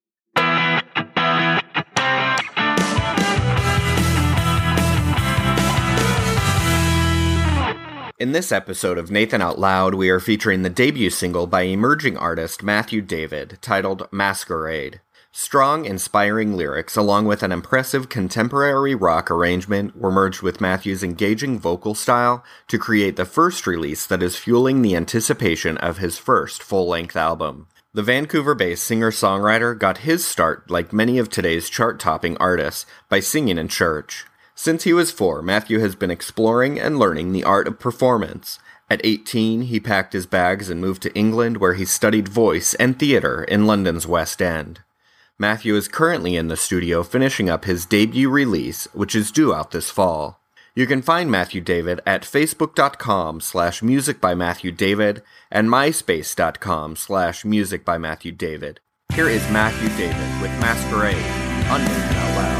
In 8.22 8.30
this 8.30 8.52
episode 8.52 8.98
of 8.98 9.10
Nathan 9.10 9.42
Out 9.42 9.58
Loud, 9.58 9.94
we 9.94 10.08
are 10.08 10.20
featuring 10.20 10.62
the 10.62 10.70
debut 10.70 11.10
single 11.10 11.48
by 11.48 11.62
emerging 11.62 12.16
artist 12.16 12.62
Matthew 12.62 13.02
David, 13.02 13.58
titled 13.60 14.06
Masquerade. 14.12 15.00
Strong, 15.32 15.86
inspiring 15.86 16.56
lyrics, 16.56 16.96
along 16.96 17.26
with 17.26 17.42
an 17.42 17.50
impressive 17.50 18.08
contemporary 18.08 18.94
rock 18.94 19.28
arrangement, 19.28 19.96
were 19.96 20.12
merged 20.12 20.40
with 20.40 20.60
Matthew's 20.60 21.02
engaging 21.02 21.58
vocal 21.58 21.96
style 21.96 22.44
to 22.68 22.78
create 22.78 23.16
the 23.16 23.24
first 23.24 23.66
release 23.66 24.06
that 24.06 24.22
is 24.22 24.36
fueling 24.36 24.82
the 24.82 24.94
anticipation 24.94 25.76
of 25.78 25.98
his 25.98 26.16
first 26.16 26.62
full 26.62 26.86
length 26.86 27.16
album. 27.16 27.66
The 27.92 28.04
Vancouver 28.04 28.54
based 28.54 28.84
singer 28.84 29.10
songwriter 29.10 29.76
got 29.76 29.98
his 30.06 30.24
start, 30.24 30.70
like 30.70 30.92
many 30.92 31.18
of 31.18 31.28
today's 31.28 31.68
chart 31.68 31.98
topping 31.98 32.36
artists, 32.36 32.86
by 33.08 33.18
singing 33.18 33.58
in 33.58 33.66
church. 33.66 34.26
Since 34.54 34.84
he 34.84 34.92
was 34.92 35.10
four, 35.10 35.42
Matthew 35.42 35.78
has 35.80 35.94
been 35.94 36.10
exploring 36.10 36.78
and 36.78 36.98
learning 36.98 37.32
the 37.32 37.44
art 37.44 37.66
of 37.66 37.78
performance. 37.78 38.58
At 38.90 39.00
18, 39.04 39.62
he 39.62 39.80
packed 39.80 40.12
his 40.12 40.26
bags 40.26 40.68
and 40.68 40.80
moved 40.80 41.02
to 41.02 41.14
England, 41.14 41.56
where 41.56 41.74
he 41.74 41.84
studied 41.84 42.28
voice 42.28 42.74
and 42.74 42.98
theatre 42.98 43.44
in 43.44 43.66
London's 43.66 44.06
West 44.06 44.42
End. 44.42 44.80
Matthew 45.38 45.74
is 45.74 45.88
currently 45.88 46.36
in 46.36 46.48
the 46.48 46.56
studio 46.56 47.02
finishing 47.02 47.48
up 47.48 47.64
his 47.64 47.86
debut 47.86 48.28
release, 48.28 48.86
which 48.92 49.14
is 49.14 49.32
due 49.32 49.54
out 49.54 49.70
this 49.70 49.90
fall. 49.90 50.40
You 50.74 50.86
can 50.86 51.02
find 51.02 51.30
Matthew 51.30 51.60
David 51.60 52.00
at 52.06 52.22
facebook.com 52.22 53.40
slash 53.40 53.82
music 53.82 54.20
by 54.20 54.34
Matthew 54.34 54.72
David 54.72 55.22
and 55.50 55.68
myspace.com 55.68 56.96
slash 56.96 57.44
music 57.44 57.84
by 57.84 57.98
Matthew 57.98 58.32
David. 58.32 58.80
Here 59.14 59.28
is 59.28 59.42
Matthew 59.50 59.88
David 59.96 60.40
with 60.40 60.50
Masquerade 60.60 61.16
Loud. 62.36 62.51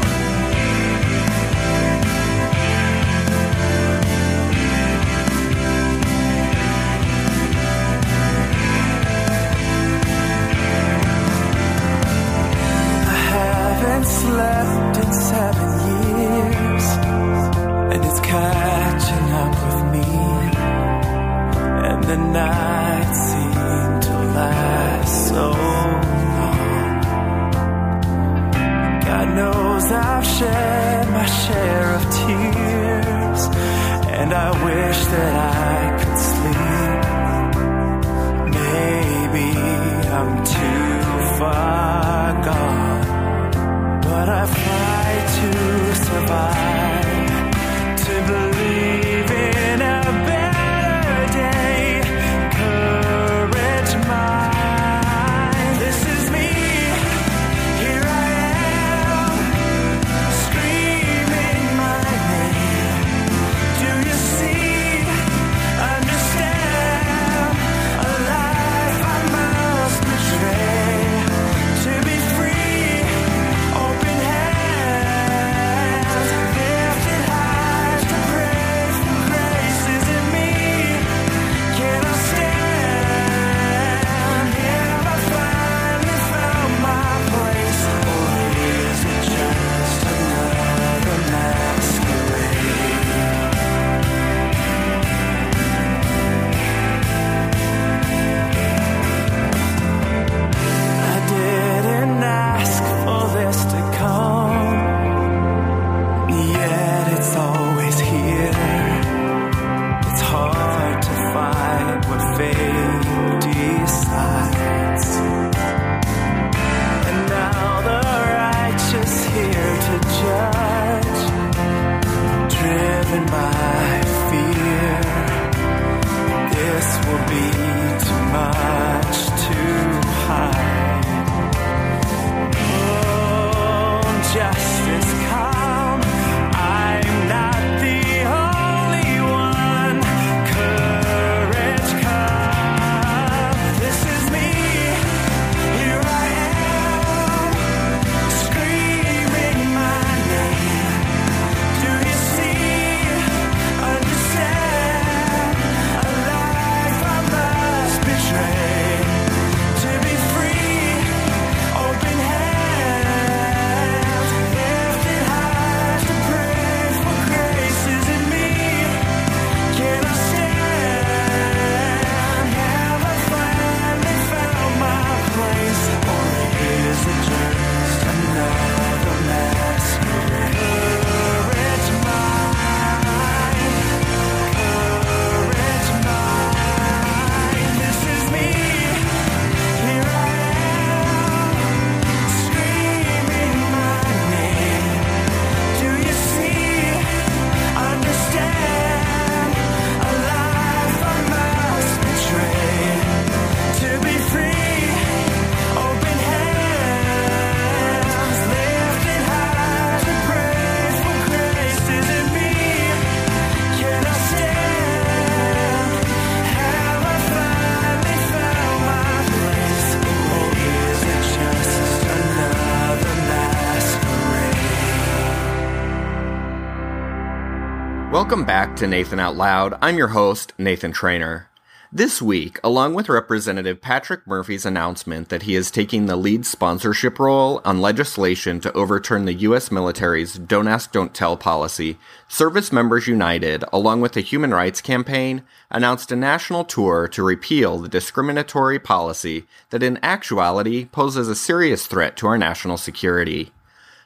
Welcome 228.43 228.69
back 228.69 228.75
to 228.75 228.87
Nathan 228.87 229.21
Out 229.21 229.37
Loud. 229.37 229.77
I'm 229.81 229.97
your 229.97 230.09
host, 230.09 230.51
Nathan 230.57 230.91
Trainer. 230.91 231.47
This 231.93 232.21
week, 232.21 232.59
along 232.61 232.93
with 232.93 233.07
Representative 233.07 233.79
Patrick 233.79 234.27
Murphy's 234.27 234.65
announcement 234.65 235.29
that 235.29 235.43
he 235.43 235.55
is 235.55 235.71
taking 235.71 236.07
the 236.07 236.17
lead 236.17 236.45
sponsorship 236.45 237.19
role 237.19 237.61
on 237.63 237.79
legislation 237.79 238.59
to 238.59 238.73
overturn 238.73 239.23
the 239.23 239.33
U.S. 239.47 239.71
military's 239.71 240.33
Don't 240.33 240.67
Ask, 240.67 240.91
Don't 240.91 241.13
Tell 241.13 241.37
policy, 241.37 241.97
Service 242.27 242.73
Members 242.73 243.07
United, 243.07 243.63
along 243.71 244.01
with 244.01 244.11
the 244.11 244.19
Human 244.19 244.53
Rights 244.53 244.81
Campaign, 244.81 245.43
announced 245.71 246.11
a 246.11 246.17
national 246.17 246.65
tour 246.65 247.07
to 247.07 247.23
repeal 247.23 247.77
the 247.77 247.87
discriminatory 247.87 248.77
policy 248.77 249.45
that 249.69 249.83
in 249.83 250.03
actuality 250.03 250.83
poses 250.83 251.29
a 251.29 251.35
serious 251.35 251.87
threat 251.87 252.17
to 252.17 252.27
our 252.27 252.37
national 252.37 252.75
security. 252.75 253.53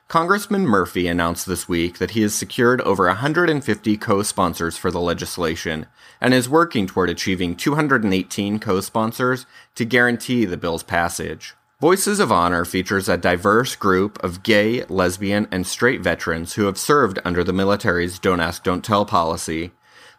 Congressman 0.07 0.65
Murphy 0.65 1.05
announced 1.05 1.45
this 1.45 1.67
week 1.67 1.97
that 1.97 2.11
he 2.11 2.21
has 2.21 2.33
secured 2.33 2.79
over 2.81 3.07
150 3.07 3.97
co 3.97 4.23
sponsors 4.23 4.77
for 4.77 4.89
the 4.89 5.01
legislation 5.01 5.85
and 6.21 6.33
is 6.33 6.47
working 6.47 6.87
toward 6.87 7.09
achieving 7.09 7.57
218 7.57 8.57
co 8.57 8.79
sponsors 8.79 9.45
to 9.75 9.83
guarantee 9.83 10.45
the 10.45 10.55
bill's 10.55 10.81
passage. 10.81 11.55
Voices 11.81 12.21
of 12.21 12.31
Honor 12.31 12.63
features 12.63 13.09
a 13.09 13.17
diverse 13.17 13.75
group 13.75 14.17
of 14.23 14.43
gay, 14.43 14.85
lesbian, 14.85 15.45
and 15.51 15.67
straight 15.67 15.99
veterans 15.99 16.53
who 16.53 16.63
have 16.67 16.77
served 16.77 17.19
under 17.25 17.43
the 17.43 17.51
military's 17.51 18.17
Don't 18.17 18.39
Ask, 18.39 18.63
Don't 18.63 18.85
Tell 18.85 19.05
policy. 19.05 19.71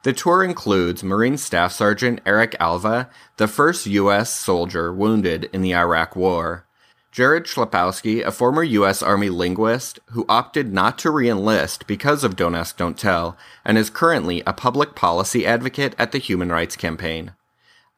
The 0.03 0.12
tour 0.12 0.45
includes 0.45 1.03
Marine 1.03 1.39
Staff 1.39 1.72
Sergeant 1.72 2.20
Eric 2.26 2.55
Alva, 2.61 3.09
the 3.39 3.49
first 3.49 3.86
U.S. 3.86 4.34
soldier 4.34 4.93
wounded 4.93 5.49
in 5.51 5.62
the 5.62 5.74
Iraq 5.74 6.14
War. 6.14 6.66
Jarrod 7.12 7.44
Chlapowski, 7.44 8.24
a 8.24 8.30
former 8.30 8.62
U.S. 8.62 9.02
Army 9.02 9.30
linguist 9.30 9.98
who 10.11 10.26
opted 10.28 10.72
not 10.72 10.98
to 10.98 11.09
reenlist 11.09 11.86
because 11.86 12.22
of 12.22 12.36
Don't 12.36 12.54
Ask, 12.54 12.76
Don't 12.76 12.98
Tell, 12.98 13.36
and 13.64 13.78
is 13.78 13.90
currently 13.90 14.42
a 14.46 14.52
public 14.52 14.94
policy 14.94 15.46
advocate 15.46 15.94
at 15.98 16.12
the 16.12 16.18
Human 16.18 16.50
Rights 16.50 16.76
Campaign. 16.76 17.32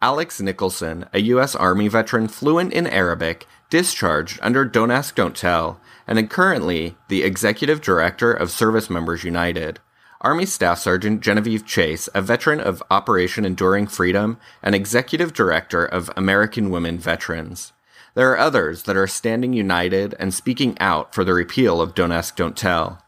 Alex 0.00 0.40
Nicholson, 0.40 1.06
a 1.12 1.20
U.S. 1.22 1.54
Army 1.54 1.88
veteran 1.88 2.28
fluent 2.28 2.72
in 2.72 2.86
Arabic, 2.86 3.46
discharged 3.68 4.38
under 4.42 4.64
Don't 4.64 4.90
Ask, 4.92 5.16
Don't 5.16 5.36
Tell, 5.36 5.80
and 6.06 6.30
currently 6.30 6.96
the 7.08 7.22
executive 7.22 7.80
director 7.80 8.32
of 8.32 8.50
Service 8.50 8.88
Members 8.88 9.24
United. 9.24 9.80
Army 10.22 10.46
Staff 10.46 10.78
Sergeant 10.78 11.20
Genevieve 11.20 11.66
Chase, 11.66 12.08
a 12.14 12.22
veteran 12.22 12.60
of 12.60 12.82
Operation 12.90 13.44
Enduring 13.44 13.86
Freedom 13.86 14.38
and 14.62 14.74
executive 14.74 15.32
director 15.32 15.84
of 15.84 16.10
American 16.16 16.70
Women 16.70 16.98
Veterans. 16.98 17.72
There 18.14 18.30
are 18.32 18.38
others 18.38 18.84
that 18.84 18.96
are 18.96 19.06
standing 19.06 19.52
united 19.52 20.14
and 20.18 20.34
speaking 20.34 20.76
out 20.80 21.14
for 21.14 21.24
the 21.24 21.34
repeal 21.34 21.80
of 21.80 21.94
Don't 21.94 22.12
Ask, 22.12 22.36
Don't 22.36 22.56
Tell. 22.56 23.02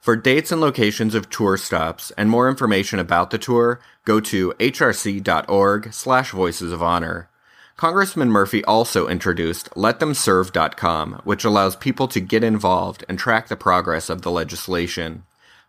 For 0.00 0.16
dates 0.16 0.50
and 0.50 0.60
locations 0.60 1.14
of 1.14 1.30
tour 1.30 1.56
stops 1.56 2.10
and 2.18 2.28
more 2.28 2.48
information 2.48 2.98
about 2.98 3.30
the 3.30 3.38
tour, 3.38 3.80
go 4.04 4.18
to 4.20 4.52
hrc.org 4.58 5.92
slash 5.92 6.30
voices 6.30 6.72
of 6.72 6.82
honor. 6.82 7.28
Congressman 7.76 8.28
Murphy 8.28 8.64
also 8.64 9.06
introduced 9.08 9.70
LetThemServe.com, 9.70 11.20
which 11.24 11.44
allows 11.44 11.76
people 11.76 12.08
to 12.08 12.20
get 12.20 12.42
involved 12.42 13.04
and 13.08 13.18
track 13.18 13.48
the 13.48 13.56
progress 13.56 14.10
of 14.10 14.22
the 14.22 14.30
legislation. 14.30 15.24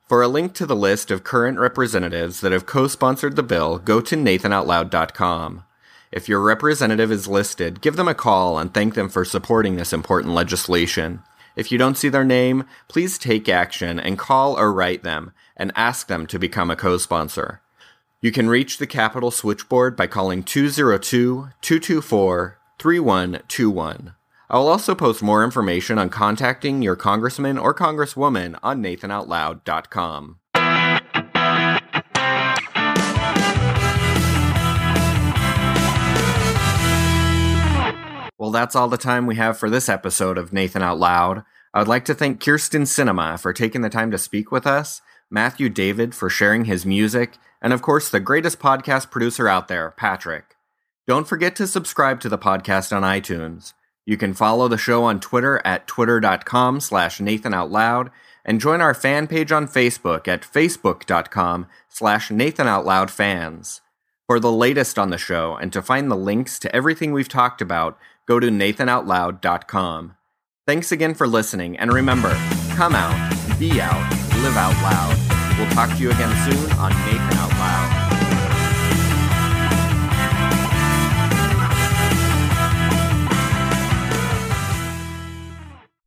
For 0.08 0.22
a 0.22 0.28
link 0.28 0.54
to 0.56 0.66
the 0.66 0.76
list 0.76 1.12
of 1.12 1.24
current 1.24 1.60
representatives 1.60 2.42
that 2.42 2.52
have 2.52 2.66
co-sponsored 2.66 3.36
the 3.36 3.44
bill, 3.44 3.78
go 3.78 4.02
to 4.02 4.16
NathanOutloud.com. 4.16 5.64
If 6.14 6.30
your 6.30 6.42
representative 6.42 7.12
is 7.12 7.28
listed, 7.28 7.82
give 7.82 7.96
them 7.96 8.08
a 8.08 8.14
call 8.14 8.60
and 8.60 8.72
thank 8.72 8.94
them 8.94 9.10
for 9.10 9.26
supporting 9.26 9.78
this 9.78 9.92
important 9.92 10.36
legislation. 10.36 11.24
If 11.56 11.72
you 11.72 11.80
don't 11.80 11.98
see 11.98 12.08
their 12.08 12.24
name, 12.24 12.66
please 12.88 13.18
take 13.18 13.50
action 13.50 14.00
and 14.00 14.20
call 14.20 14.56
or 14.56 14.72
write 14.72 15.02
them 15.02 15.34
and 15.58 15.72
ask 15.76 16.08
them 16.08 16.28
to 16.28 16.38
become 16.38 16.70
a 16.70 16.76
co-sponsor. 16.76 17.62
You 18.22 18.32
can 18.32 18.48
reach 18.48 18.78
the 18.78 18.86
Capitol 18.86 19.32
switchboard 19.32 19.96
by 19.96 20.06
calling 20.06 20.44
202 20.44 21.50
224 21.60 22.60
3121. 22.78 24.14
I 24.52 24.58
will 24.60 24.68
also 24.68 24.94
post 24.94 25.24
more 25.24 25.44
information 25.44 25.98
on 25.98 26.10
contacting 26.10 26.84
your 26.84 26.96
congressman 26.96 27.58
or 27.58 27.74
congresswoman 27.74 28.60
on 28.62 28.84
nathanoutloud.com. 28.84 30.40
Well, 38.44 38.52
that's 38.52 38.76
all 38.76 38.90
the 38.90 38.98
time 38.98 39.26
we 39.26 39.38
have 39.38 39.58
for 39.58 39.70
this 39.70 39.88
episode 39.88 40.38
of 40.38 40.52
Nathan 40.52 40.84
Out 40.84 41.00
Loud. 41.00 41.46
I 41.74 41.80
would 41.80 41.88
like 41.88 42.04
to 42.04 42.14
thank 42.14 42.42
Kyrsten 42.42 42.82
Sinema 42.82 43.40
for 43.40 43.54
taking 43.54 43.80
the 43.80 43.90
time 43.90 44.12
to 44.12 44.18
speak 44.18 44.52
with 44.52 44.68
us, 44.68 45.02
Matthew 45.32 45.70
David 45.70 46.14
for 46.14 46.30
sharing 46.30 46.66
his 46.66 46.86
music, 46.86 47.38
and 47.62 47.72
of 47.72 47.82
course, 47.82 48.10
the 48.10 48.20
greatest 48.20 48.60
podcast 48.60 49.10
producer 49.10 49.48
out 49.48 49.70
there, 49.70 49.92
Patrick. 49.92 50.58
Don't 51.08 51.26
forget 51.26 51.56
to 51.56 51.66
subscribe 51.66 52.20
to 52.20 52.28
the 52.28 52.38
podcast 52.38 52.94
on 52.94 53.04
iTunes. 53.04 53.76
You 54.06 54.18
can 54.18 54.34
follow 54.34 54.68
the 54.68 54.78
show 54.78 55.06
on 55.06 55.22
Twitter 55.22 55.62
at 55.64 55.88
twitter.com 55.88 56.82
slash 56.82 57.20
nathanoutloud 57.20 58.12
and 58.44 58.60
join 58.60 58.82
our 58.82 58.94
fan 58.94 59.28
page 59.28 59.54
on 59.54 59.70
Facebook 59.70 60.28
at 60.28 60.42
facebook.com 60.42 61.68
slash 61.88 62.28
nathanoutloudfans. 62.28 63.80
For 64.28 64.40
the 64.40 64.52
latest 64.52 64.98
on 64.98 65.10
the 65.12 65.18
show 65.18 65.56
and 65.56 65.72
to 65.74 65.82
find 65.82 66.10
the 66.10 66.16
links 66.16 66.58
to 66.60 66.74
everything 66.74 67.12
we've 67.12 67.28
talked 67.28 67.62
about, 67.62 68.00
go 68.28 68.40
to 68.40 68.48
nathanoutloud.com. 68.48 70.16
Thanks 70.66 70.92
again 70.92 71.14
for 71.14 71.28
listening, 71.28 71.78
and 71.78 71.92
remember, 71.92 72.30
come 72.76 72.96
out, 72.96 73.60
be 73.60 73.82
out, 73.82 74.10
live 74.42 74.58
out 74.58 74.82
loud. 74.82 75.58
We'll 75.58 75.70
talk 75.72 75.90
to 75.90 76.02
you 76.02 76.10
again 76.10 76.52
soon 76.52 76.72
on 76.80 76.92
Nathan 77.06 77.38
Out 77.38 77.52
Loud. 77.52 78.03